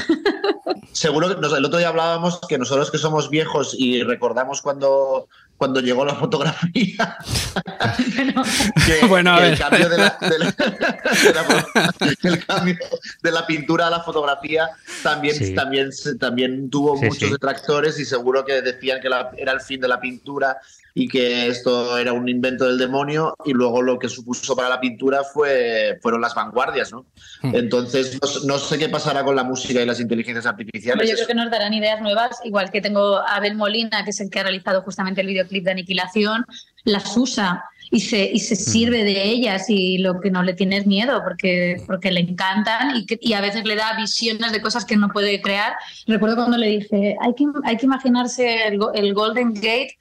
[0.92, 5.28] Seguro que nos- el otro día hablábamos que nosotros que somos viejos y recordamos cuando,
[5.64, 7.16] cuando llegó la fotografía,
[8.18, 8.44] pero-
[8.86, 9.60] que, Bueno, que el ver.
[9.60, 12.76] cambio de la, de la- de la- el cambio
[13.22, 14.70] de la pintura a la fotografía
[15.04, 15.56] también, Sí.
[15.56, 15.90] también,
[16.20, 17.32] también tuvo Sí, muchos sí.
[17.32, 20.58] detractores y seguro que decían que la- era el fin de la pintura
[20.96, 24.80] y que esto era un invento del demonio y luego lo que supuso para la
[24.80, 27.08] pintura fue, fueron las vanguardias, ¿no?
[27.42, 27.56] Hmm.
[27.56, 31.00] Entonces no, no sé qué pasará con la música y las inteligencias artificiales.
[31.00, 34.04] pero yo Eso- creo que nos darán ideas nuevas, igual que tengo a Abel Molina,
[34.04, 36.46] que es el que ha realizado justamente el videoclip de Aniquilación,
[36.84, 40.78] las usa y se, y se sirve de ellas y lo que no le tiene
[40.78, 44.62] es miedo porque, porque le encantan y, que- y a veces le da visiones de
[44.62, 45.74] cosas que no puede crear.
[46.06, 49.98] Recuerdo cuando le dije, hay que, hay que imaginarse el Golden Gate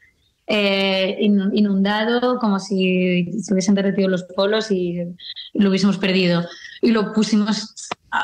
[0.54, 4.98] eh, in- inundado como si se hubiesen derretido los polos y
[5.54, 6.44] lo hubiésemos perdido.
[6.82, 7.74] Y lo pusimos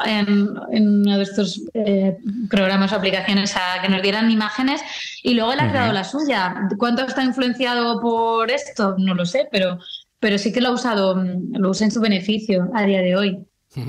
[0.05, 2.19] en, en uno de estos eh,
[2.51, 4.83] programas o aplicaciones a que nos dieran imágenes
[5.23, 6.55] y luego él ha creado la suya.
[6.77, 8.95] ¿Cuánto está influenciado por esto?
[8.99, 9.79] No lo sé, pero,
[10.21, 13.17] pero sí que lo ha usado, mm, lo usa en su beneficio a día de
[13.17, 13.39] hoy.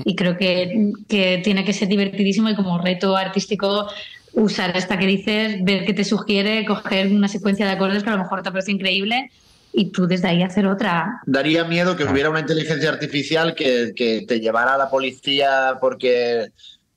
[0.04, 3.88] Y creo que, que tiene que ser divertidísimo y como reto artístico
[4.32, 8.12] usar esta que dices, ver qué te sugiere, coger una secuencia de acordes que a
[8.12, 9.30] lo mejor te parece increíble
[9.72, 11.20] y tú desde ahí hacer otra.
[11.26, 16.50] daría miedo que hubiera una inteligencia artificial que, que te llevara a la policía porque,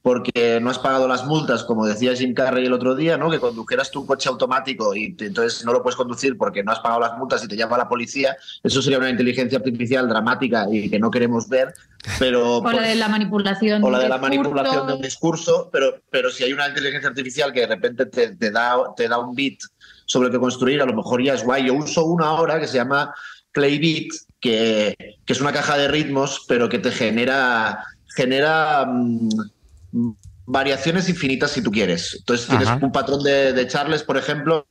[0.03, 3.31] porque no has pagado las multas, como decía Jim Carrey el otro día, ¿no?
[3.31, 6.79] Que condujeras tu coche automático y te- entonces no lo puedes conducir porque no has
[6.81, 8.35] pagado las multas y te llama la policía.
[8.61, 11.73] Eso sería una inteligencia artificial dramática y que no queremos ver.
[12.19, 13.81] Pero O la de la manipulación.
[13.81, 17.53] o la de la manipulación de un discurso, pero, pero si hay una inteligencia artificial
[17.53, 19.61] que de repente te, te da, te da un bit
[20.05, 21.67] sobre el que construir, a lo mejor ya es guay.
[21.67, 23.15] Yo uso una ahora que se llama
[23.53, 27.85] Playbit, que, que es una caja de ritmos, pero que te genera,
[28.17, 29.29] genera mm,
[30.45, 32.15] variaciones infinitas si tú quieres.
[32.19, 32.79] Entonces tienes Ajá.
[32.83, 34.67] un patrón de, de Charles, por ejemplo,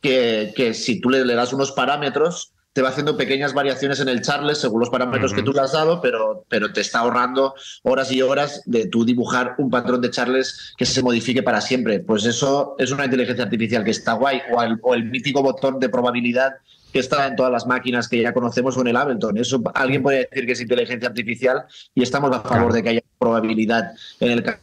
[0.00, 4.08] que, que si tú le, le das unos parámetros, te va haciendo pequeñas variaciones en
[4.08, 7.54] el Charles según los parámetros que tú le has dado, pero, pero te está ahorrando
[7.84, 12.00] horas y horas de tú dibujar un patrón de Charles que se modifique para siempre.
[12.00, 15.78] Pues eso es una inteligencia artificial que está guay, o el, o el mítico botón
[15.78, 16.54] de probabilidad
[16.94, 19.36] que está en todas las máquinas que ya conocemos o en el Ableton.
[19.36, 23.00] Eso alguien puede decir que es inteligencia artificial y estamos a favor de que haya
[23.18, 23.90] probabilidad
[24.20, 24.60] en el ca-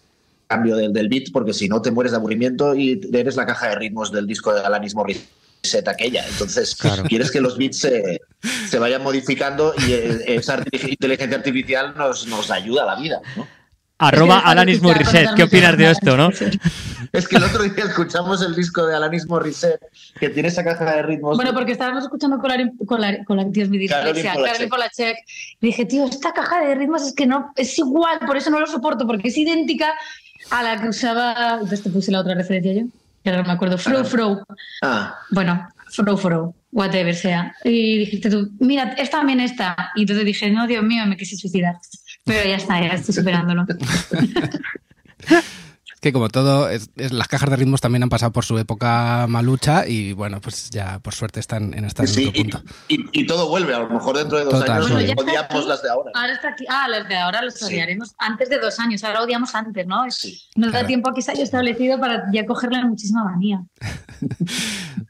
[0.48, 3.68] cambio del, del beat, porque si no te mueres de aburrimiento y eres la caja
[3.68, 6.26] de ritmos del disco de Alanis Morissette aquella.
[6.26, 7.04] Entonces, Claro.
[7.04, 8.22] quieres que los beats se,
[8.70, 13.20] se vayan modificando y eh, esa inteligencia artificial nos, nos ayuda a la vida.
[13.36, 13.46] ¿no?
[14.02, 15.36] Arroba Es que Alanis Morissette.
[15.36, 16.30] ¿Qué opinas de esto, no?
[17.14, 19.82] Es que el otro día escuchamos el disco de Alanis Morissette,
[20.18, 21.36] que tiene esa caja de ritmos.
[21.36, 24.34] Bueno, porque estábamos escuchando con la, con la, con la Dios, mi dislexia.
[24.34, 25.18] Caroline Polachek.
[25.60, 28.62] Y dije, tío, esta caja de ritmos es que no, es igual, por eso no
[28.62, 29.94] lo soporto, porque es idéntica
[30.52, 31.56] A la que usaba.
[31.56, 32.84] Entonces te puse la otra referencia yo.
[33.24, 33.78] Que ahora no me acuerdo.
[33.78, 34.46] Fro, Fro.
[34.82, 36.56] Ah, Bueno, Fro, Fro.
[36.72, 37.54] Whatever sea.
[37.66, 39.92] Y dijiste tú, mira, esta también está.
[39.96, 41.76] Y entonces dije, no, Dios mío, me quise suicidar.
[42.26, 43.66] Pero ya está, ya estoy superándolo.
[46.02, 49.28] Que como todo, es- es- las cajas de ritmos también han pasado por su época
[49.30, 52.64] malucha y bueno, pues ya por suerte están en este sí, y, punto.
[52.88, 53.76] y- y todo vuelve.
[53.76, 54.78] A lo mejor dentro de dos Total.
[54.78, 55.68] años Bueno, ya está odiamos aquí.
[55.70, 56.12] las de ahora.
[56.16, 56.66] Ahora está aquí.
[56.68, 57.66] Ah, las de ahora los Sí.
[57.66, 59.04] odiaremos antes de dos años.
[59.04, 60.10] Ahora odiamos antes, ¿no?
[60.10, 60.42] Sí.
[60.56, 60.84] Nos Claro.
[60.84, 63.62] da tiempo a que se haya establecido para ya cogerle muchísima manía.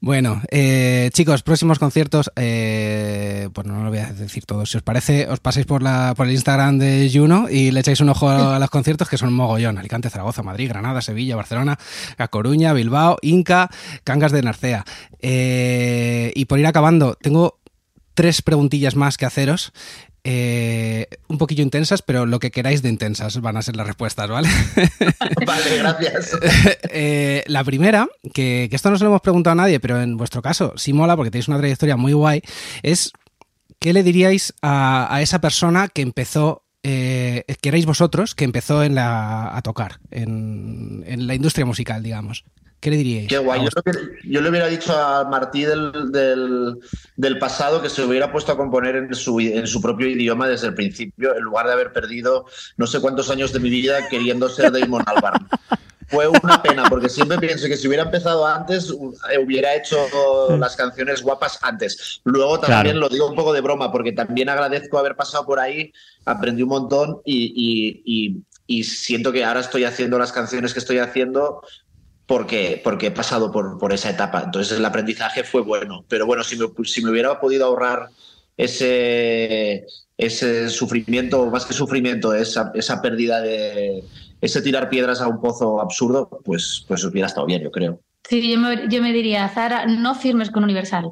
[0.03, 4.65] Bueno, eh, chicos, próximos conciertos, eh, pues no lo voy a decir todo.
[4.65, 7.99] Si os parece, os pasáis por, la, por el Instagram de Juno y le echáis
[8.01, 9.77] un ojo a los conciertos que son un mogollón.
[9.77, 11.77] Alicante, Zaragoza, Madrid, Granada, Sevilla, Barcelona,
[12.17, 13.69] A Coruña, Bilbao, Inca,
[14.03, 14.85] Cangas de Narcea.
[15.21, 17.59] Eh, y por ir acabando, tengo
[18.13, 19.71] tres preguntillas más que haceros.
[20.23, 24.29] eh, un poquillo intensas, pero lo que queráis de intensas van a ser las respuestas,
[24.29, 24.49] ¿vale?
[25.47, 26.37] Vale, gracias.
[26.93, 30.17] Eh, la primera, que, que esto no se lo hemos preguntado a nadie, pero en
[30.17, 32.41] vuestro caso sí mola porque tenéis una trayectoria muy guay,
[32.83, 33.13] es
[33.79, 38.83] ¿qué le diríais a, a esa persona que empezó, eh, que erais vosotros, que empezó
[38.83, 42.43] en la, a tocar en, en la industria musical, digamos?
[42.79, 43.27] ¿Qué le diríais?
[43.27, 43.61] Qué guay.
[43.63, 43.91] Yo, que-
[44.23, 46.79] le hubiera dicho a Martí del, del,
[47.15, 50.67] del pasado que se hubiera puesto a componer en su, en su propio idioma desde
[50.67, 52.45] el principio, en lugar de haber perdido
[52.77, 55.47] no sé cuántos años de mi vida queriendo ser Damon Albarn.
[56.11, 58.89] Fue una pena, porque siempre pienso que si hubiera empezado antes,
[59.31, 59.97] eh, hubiera hecho
[60.57, 62.19] las canciones guapas antes.
[62.25, 62.99] Luego también Claro.
[62.99, 65.91] lo digo un poco de broma, porque también agradezco haber pasado por ahí,
[66.25, 68.37] aprendí un montón y, y- y-
[68.67, 71.61] y siento que ahora estoy haciendo las canciones que estoy haciendo
[72.25, 74.41] porque, porque he pasado por, por esa etapa.
[74.45, 76.05] Entonces el aprendizaje fue bueno.
[76.07, 78.07] Pero bueno, si me, si me hubiera podido ahorrar
[78.55, 79.85] ese,
[80.17, 84.03] ese sufrimiento, más que sufrimiento, esa, esa pérdida de
[84.41, 87.99] ese tirar piedras a un pozo absurdo, pues, pues hubiera estado bien, yo creo.
[88.27, 91.11] Sí, yo me, yo me diría, Zara, no firmes con Universal.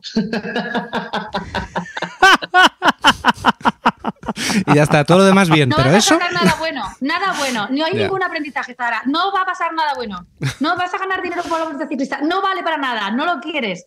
[4.67, 6.17] Y ya está, todo lo demás bien, No pero vas a eso...
[6.19, 7.67] ganar nada bueno, nada bueno.
[7.71, 8.03] No hay Ya.
[8.03, 9.01] ningún aprendizaje, Zara.
[9.05, 10.25] No va a pasar nada bueno.
[10.59, 12.21] No vas a ganar dinero por la de ciclista.
[12.21, 13.85] No vale para nada, no lo quieres.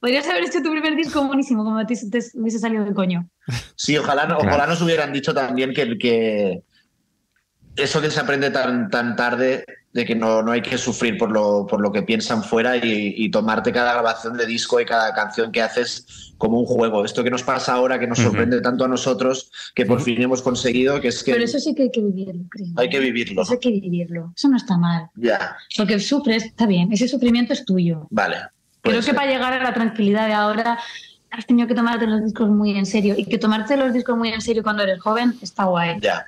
[0.00, 2.94] Podrías haber hecho tu primer disco buenísimo, como a ti se te hubiese salido del
[2.94, 3.28] coño.
[3.76, 4.48] Sí, ojalá, no- Claro.
[4.48, 6.62] ojalá nos hubieran dicho también que, que
[7.76, 11.30] eso que se aprende tan, tan tarde, de que no, no hay que sufrir por
[11.30, 15.14] lo, por lo que piensan fuera y, y tomarte cada grabación de disco y cada
[15.14, 17.04] canción que haces como un juego.
[17.04, 20.42] Esto que nos pasa ahora, que nos sorprende tanto a nosotros, que por fin hemos
[20.42, 22.66] conseguido, que es que Pero eso sí que hay que vivirlo, creo.
[22.76, 23.42] hay que vivirlo.
[23.42, 24.32] Eso hay que vivirlo.
[24.36, 25.10] Eso no está mal.
[25.14, 26.92] Ya, Porque sufres, está bien.
[26.92, 28.08] Ese sufrimiento es tuyo.
[28.10, 28.36] vale.
[28.36, 28.50] Creo
[28.82, 29.14] puede que ser.
[29.14, 30.78] para llegar a la tranquilidad de ahora
[31.30, 33.14] has tenido que tomarte los discos muy en serio.
[33.16, 35.98] Y que tomarte los discos muy en serio cuando eres joven está guay.
[36.00, 36.26] Ya,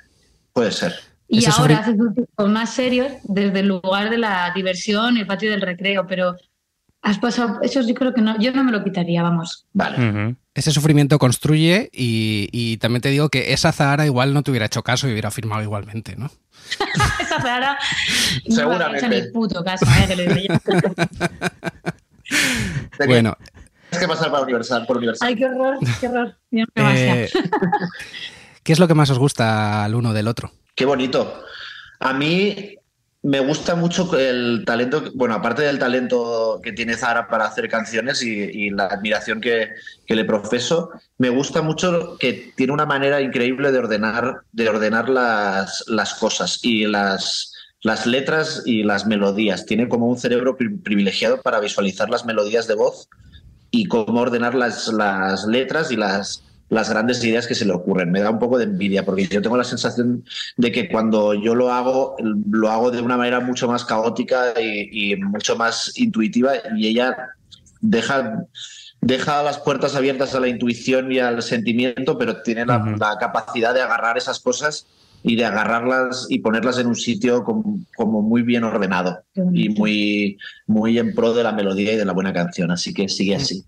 [0.53, 0.93] puede ser.
[1.29, 5.27] Y ahora haces un discos más serios desde el lugar de la diversión y el
[5.27, 6.07] patio del recreo.
[6.07, 6.35] Pero
[7.01, 9.65] has pasado, eso yo creo que no, yo no me lo quitaría, vamos.
[9.73, 10.35] Vale.
[10.53, 14.65] Ese sufrimiento construye y, y también te digo que esa Zahara igual no te hubiera
[14.65, 16.31] hecho caso y hubiera firmado igualmente, ¿no?
[17.21, 17.77] Esa Zara
[18.47, 19.21] no me había hecho Seguramente.
[19.21, 19.85] ni puto caso.
[19.85, 20.07] ¿eh?
[20.07, 20.59] que le diría.
[22.97, 23.37] Tenía Bueno,
[23.99, 25.27] que pasar para Universal, por Universal.
[25.27, 26.35] Ay, qué horror, qué horror.
[26.51, 27.29] Dios, eh,
[28.67, 30.51] ¿qué es lo que más os gusta al uno del otro?
[30.75, 31.41] Qué bonito.
[32.01, 32.75] A mí
[33.23, 38.21] me gusta mucho el talento, bueno, aparte del talento que tiene Zara para hacer canciones
[38.21, 39.69] y, y la admiración que,
[40.05, 45.07] que le profeso, me gusta mucho que tiene una manera increíble de ordenar, de ordenar
[45.07, 47.53] las, las cosas y las,
[47.83, 49.65] las letras y las melodías.
[49.65, 53.07] Tiene como un cerebro pri- privilegiado para visualizar las melodías de voz
[53.71, 58.11] y cómo ordenar las, las letras y las, las grandes ideas que se le ocurren.
[58.11, 60.25] Me da un poco de envidia porque yo tengo la sensación
[60.57, 62.15] de que cuando yo lo hago,
[62.49, 67.15] lo hago de una manera mucho más caótica y, y mucho más intuitiva y ella
[67.81, 68.43] deja,
[69.01, 73.73] deja las puertas abiertas a la intuición y al sentimiento, pero tiene la, la capacidad
[73.73, 74.87] de agarrar esas cosas
[75.23, 80.37] y de agarrarlas y ponerlas en un sitio como, como muy bien ordenado y muy,
[80.67, 82.71] muy en pro de la melodía y de la buena canción.
[82.71, 83.63] Así que sigue así.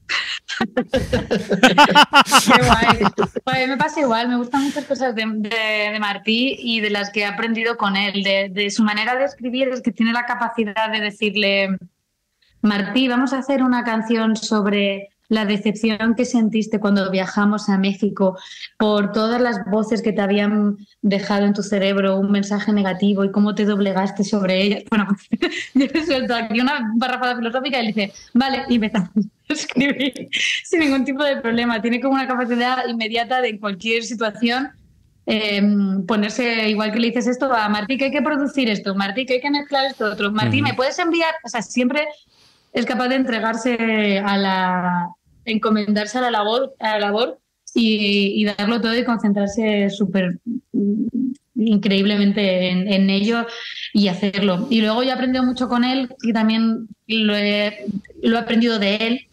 [1.00, 2.98] Qué guay.
[3.44, 7.10] Pues me pasa igual, me gustan muchas cosas de, de- de Martí y de las
[7.10, 8.24] que he aprendido con él.
[8.24, 11.78] De, de su manera de escribir es que tiene la capacidad de decirle,
[12.62, 18.38] Martí, vamos a hacer una canción sobre la decepción que sentiste cuando viajamos a México
[18.78, 23.32] por todas las voces que te habían dejado en tu cerebro un mensaje negativo y
[23.32, 24.84] cómo te doblegaste sobre ellas.
[24.90, 25.08] Bueno,
[25.76, 29.12] yo le suelto aquí una barrafada filosófica y él dice, vale, y empezamos
[29.50, 30.30] a escribir
[30.66, 31.82] sin ningún tipo de problema.
[31.82, 34.70] Tiene como una capacidad inmediata de en cualquier situación
[35.28, 39.28] em, ponerse, igual que le dices esto, a Martí que hay que producir esto, Martí
[39.28, 41.36] que hay que mezclar esto otro, Martí, ¿me puedes enviar?
[41.44, 42.08] O sea, siempre
[42.74, 45.10] es capaz de entregarse a la,
[45.52, 47.40] encomendarse a la labor, a la labor
[47.74, 50.40] y, darlo todo y concentrarse súper
[50.74, 51.08] mm,
[51.56, 53.46] increíblemente en, ello
[53.94, 54.68] y hacerlo.
[54.70, 57.86] Y luego yo he aprendido mucho con él y también lo he,
[58.22, 59.28] lo he aprendido de él,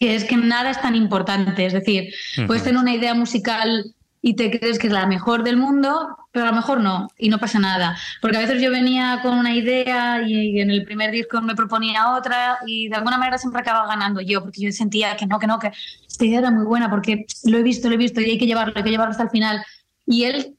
[0.00, 1.66] que es que nada es tan importante.
[1.66, 2.12] Es decir,
[2.46, 3.94] puedes tener una idea musical
[4.26, 7.28] y te crees que es la mejor del mundo, pero a lo mejor no, y
[7.28, 7.94] no pasa nada.
[8.22, 12.14] Porque a veces yo venía con una idea y en el primer disco me proponía
[12.14, 15.46] otra y de alguna manera siempre acababa ganando yo, porque yo sentía que no, que
[15.46, 15.72] no, que
[16.08, 18.46] esta idea era muy buena porque lo he visto, lo he visto y hay que
[18.46, 19.62] llevarlo, hay que llevarlo hasta el final.
[20.06, 20.56] Y él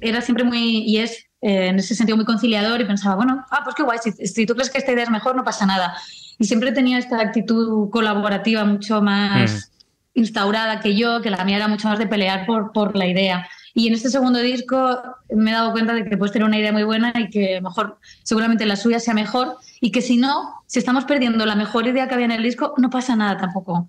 [0.00, 3.62] era siempre muy, y es eh, en ese sentido muy conciliador y pensaba, bueno, ah,
[3.64, 5.96] pues qué guay, si, si, tú crees que esta idea es mejor, no pasa nada.
[6.38, 9.69] Y siempre tenía esta actitud colaborativa mucho más...
[10.14, 13.48] Instaurada que yo, que la mía era mucho más de pelear por, por la idea.
[13.74, 15.00] Y en este segundo disco
[15.30, 17.98] me he dado cuenta de que puedes tener una idea muy buena y que mejor,
[18.24, 19.56] seguramente la suya sea mejor.
[19.80, 22.74] Y que si no, si estamos perdiendo la mejor idea que había en el disco,
[22.76, 23.88] no pasa nada tampoco.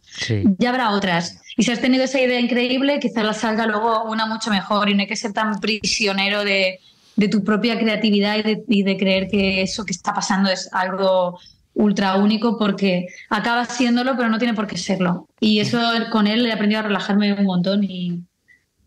[0.57, 1.41] Ya habrá otras.
[1.57, 4.89] Y si has tenido esa idea increíble, quizás la salga luego una mucho mejor.
[4.89, 6.79] Y no hay que ser tan prisionero de,
[7.15, 10.69] de tu propia creatividad y de, y de creer que eso que está pasando es
[10.71, 11.39] algo
[11.73, 15.27] ultra único porque acaba siéndolo, pero no tiene por qué serlo.
[15.39, 15.79] Y eso
[16.11, 18.21] con él he aprendido a relajarme un montón y,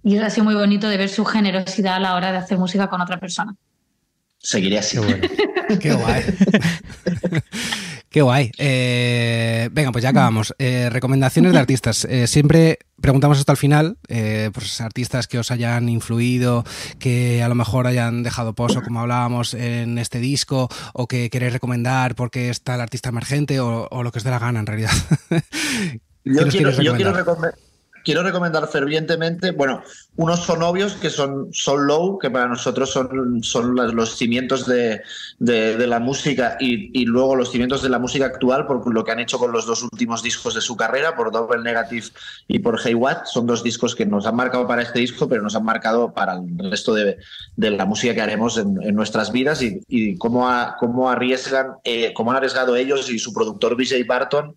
[0.03, 2.89] y ha sido muy bonito de ver su generosidad a la hora de hacer música
[2.89, 3.55] con otra persona.
[4.39, 4.99] Seguiré así.
[5.81, 6.23] Qué guay.
[8.15, 8.53] Qué guay.
[8.59, 10.55] Eh, venga, pues ya acabamos.
[10.61, 12.05] Eh, recomendaciones de artistas.
[12.05, 16.63] Eh, siempre preguntamos hasta el final, pues artistas que os hayan influido,
[17.01, 21.55] que a lo mejor hayan dejado pozo, como hablábamos en este disco, o que queréis
[21.55, 24.93] recomendar porque está el artista emergente, o, lo que os dé la gana en realidad.
[26.25, 27.55] yo, quiero, yo quiero recomendar
[28.05, 29.83] quiero recomendar fervientemente, bueno,
[30.17, 35.03] unos son obvios que son, son Low, que para nosotros son, son los cimientos de,
[35.41, 39.39] la música y, luego los cimientos de la música actual por lo que han hecho
[39.39, 42.07] con los dos últimos discos de su carrera, por Double Negative
[42.47, 43.25] y por Hey What.
[43.25, 46.35] Son dos discos que nos han marcado para este disco, pero nos han marcado para
[46.35, 47.17] el resto de,
[47.57, 50.49] la música que haremos en, nuestras vidas y, cómo,
[50.79, 54.57] cómo arriesgan, eh, cómo han arriesgado ellos y su productor Vijay Barton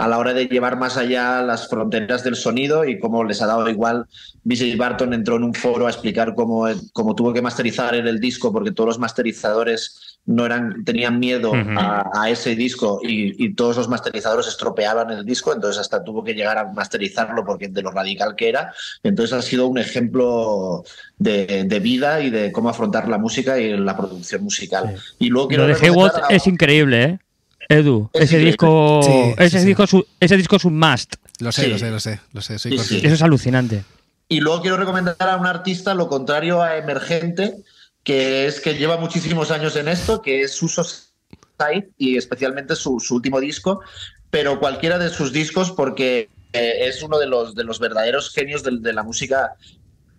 [0.00, 3.46] a la hora de llevar más allá las fronteras del sonido y cómo les ha
[3.46, 4.06] dado igual.
[4.44, 8.18] Vijay Barton entró en un foro a explicar cómo, cómo tuvo que masterizar en el
[8.18, 13.88] disco porque todos los masterizadores no eran, tenían miedo a, ese disco y, todos los
[13.88, 18.36] masterizadores estropeaban el disco, entonces hasta tuvo que llegar a masterizarlo porque de lo radical
[18.36, 18.72] que era.
[19.02, 20.82] Entonces ha sido un ejemplo
[21.18, 24.96] de, vida y de cómo afrontar la música y la producción musical.
[25.18, 27.18] Y luego quiero lo de Haywood es increíble, ¿eh?
[27.70, 29.00] Edu, ese disco,
[29.38, 29.84] ese, Disco
[30.18, 31.14] ese disco es un must.
[31.38, 32.56] Lo sé, lo sé, lo sé, lo sé.
[32.56, 33.84] Eso es alucinante.
[34.28, 37.54] Y luego quiero recomendar a un artista lo contrario a emergente,
[38.02, 43.00] que es que lleva muchísimos años en esto, que es Suso Side y especialmente su,
[43.10, 43.82] último disco,
[44.30, 48.64] pero cualquiera de sus discos porque eh, es uno de los, de los verdaderos genios
[48.64, 49.54] de, la música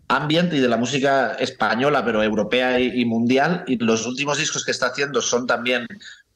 [0.07, 3.65] ambient y de la música española, pero europea y, y, mundial.
[3.67, 5.85] Y los últimos discos que está haciendo son también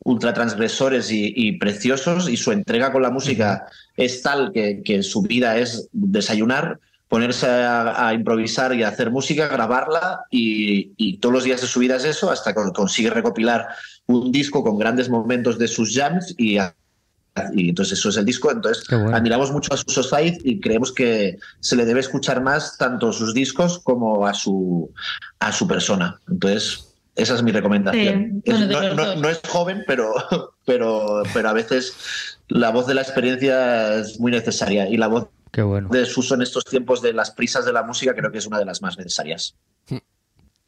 [0.05, 3.65] ultra transgresores y, preciosos y su entrega con la música
[3.97, 6.79] es tal que, su vida es desayunar,
[7.09, 12.05] ponerse a, improvisar y hacer música, grabarla y, todos los días de su vida es
[12.05, 13.67] eso hasta que consigue recopilar
[14.05, 16.59] un disco con grandes momentos de sus jams y,
[17.53, 18.51] y entonces eso es el disco.
[18.51, 23.11] Entonces admiramos mucho a su Society y creemos que se le debe escuchar más tanto
[23.11, 24.91] sus discos como a su,
[25.39, 26.21] a su persona.
[26.29, 28.43] Entonces esa es mi recomendación.
[28.45, 30.13] no, es joven, pero,
[30.65, 35.29] pero, pero a veces la voz de la experiencia es muy necesaria y la voz
[35.89, 38.59] de Suso en estos tiempos de las prisas de la música creo que es una
[38.59, 39.55] de las más necesarias.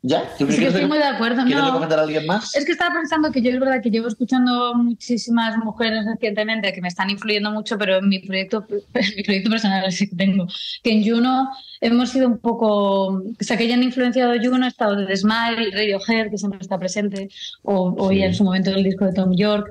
[0.08, 0.24] ¿Ya?
[0.40, 1.44] Es que estoy muy de acuerdo.
[1.44, 2.56] ¿Quieres recomendar a alguien más?
[2.56, 6.82] Es que estaba pensando que yo es verdad que llevo escuchando muchísimas mujeres recientemente que
[6.82, 8.66] me están influyendo mucho, pero en mi proyecto,
[9.18, 10.48] mi proyecto personal sí que tengo,
[10.82, 11.50] que en Juno
[11.82, 16.30] hemos sido un poco, o sea, que hayan influenciado Juno, ha estado de Smile, Radiohead,
[16.30, 17.30] que siempre está presente,
[17.64, 19.68] o, o en su momento el disco de Tom York,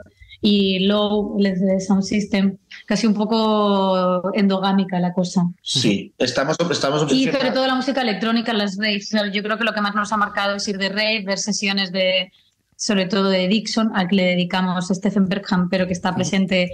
[0.49, 5.43] y Low, el de Sound System, casi un poco endogámica la cosa.
[5.61, 9.11] Sí, estamos, estamos Y sobre todo la música electrónica, las raves.
[9.33, 11.91] Yo creo que lo que más nos ha marcado es ir de rave, ver sesiones
[11.91, 12.31] de,
[12.77, 16.71] sobre todo de Dixon, al que le dedicamos Stephen Bergham, pero que está presente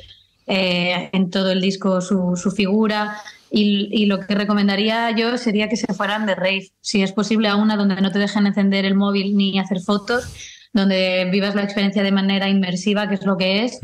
[0.47, 3.23] eh, en todo el disco su, su figura.
[3.51, 7.49] Y, y, lo que recomendaría yo sería que se fueran de rave, si es posible
[7.49, 10.25] a una donde no te dejen encender el móvil ni hacer fotos,
[10.73, 13.79] donde vivas la experiencia de manera inmersiva, que es lo que es,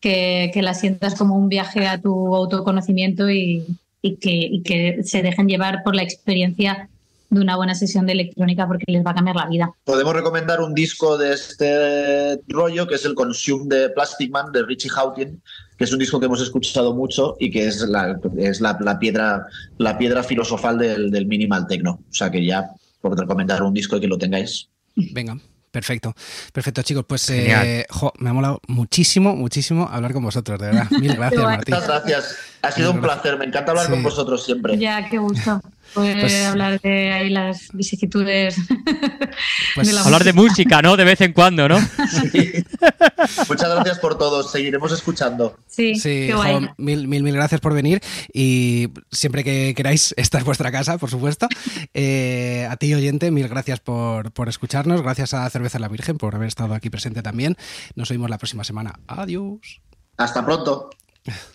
[0.00, 3.64] que, que, la sientas como un viaje a tu autoconocimiento y,
[4.02, 6.88] y, que, y, que, se dejen llevar por la experiencia
[7.30, 9.72] de una buena sesión de electrónica porque les va a cambiar la vida.
[9.84, 14.62] Podemos recomendar un disco de este rollo que es el Consume de Plastic Man de
[14.64, 15.40] Richie Houghton,
[15.78, 18.98] que es un disco que hemos escuchado mucho y que es la, es la, la
[18.98, 19.46] piedra,
[19.78, 21.92] la piedra filosofal del, del minimal techno.
[22.08, 22.70] O sea que ya
[23.00, 24.68] por recomendar un disco y que lo tengáis.
[24.94, 25.38] Venga.
[25.74, 26.14] Perfecto,
[26.52, 30.88] perfecto chicos, pues eh, jo, me ha molado muchísimo, muchísimo hablar con vosotros, de verdad.
[31.00, 31.74] Mil gracias, Martín.
[31.74, 33.90] Muchas gracias, ha sido un placer, me encanta hablar sí.
[33.90, 34.78] con vosotros siempre.
[34.78, 35.60] Ya, qué gusto.
[35.94, 38.56] Poder pues, hablar de ahí las vicisitudes.
[39.74, 40.24] Pues, de hablar música.
[40.24, 40.96] de música, ¿no?
[40.96, 41.78] De vez en cuando, ¿no?
[41.80, 42.64] Sí.
[43.48, 45.58] Muchas gracias por todo, seguiremos escuchando.
[45.66, 46.54] Sí, sí qué guay.
[46.54, 48.00] jo, mil, mil, mil gracias por venir
[48.32, 51.48] y siempre que queráis, esta es vuestra casa, por supuesto.
[51.92, 56.34] Eh, a ti, oyente, mil gracias por, por escucharnos, gracias a Cerveza La Virgen por
[56.34, 57.56] haber estado aquí presente también.
[57.96, 59.00] Nos oímos la próxima semana.
[59.08, 59.80] Adiós.
[60.16, 60.90] Hasta pronto.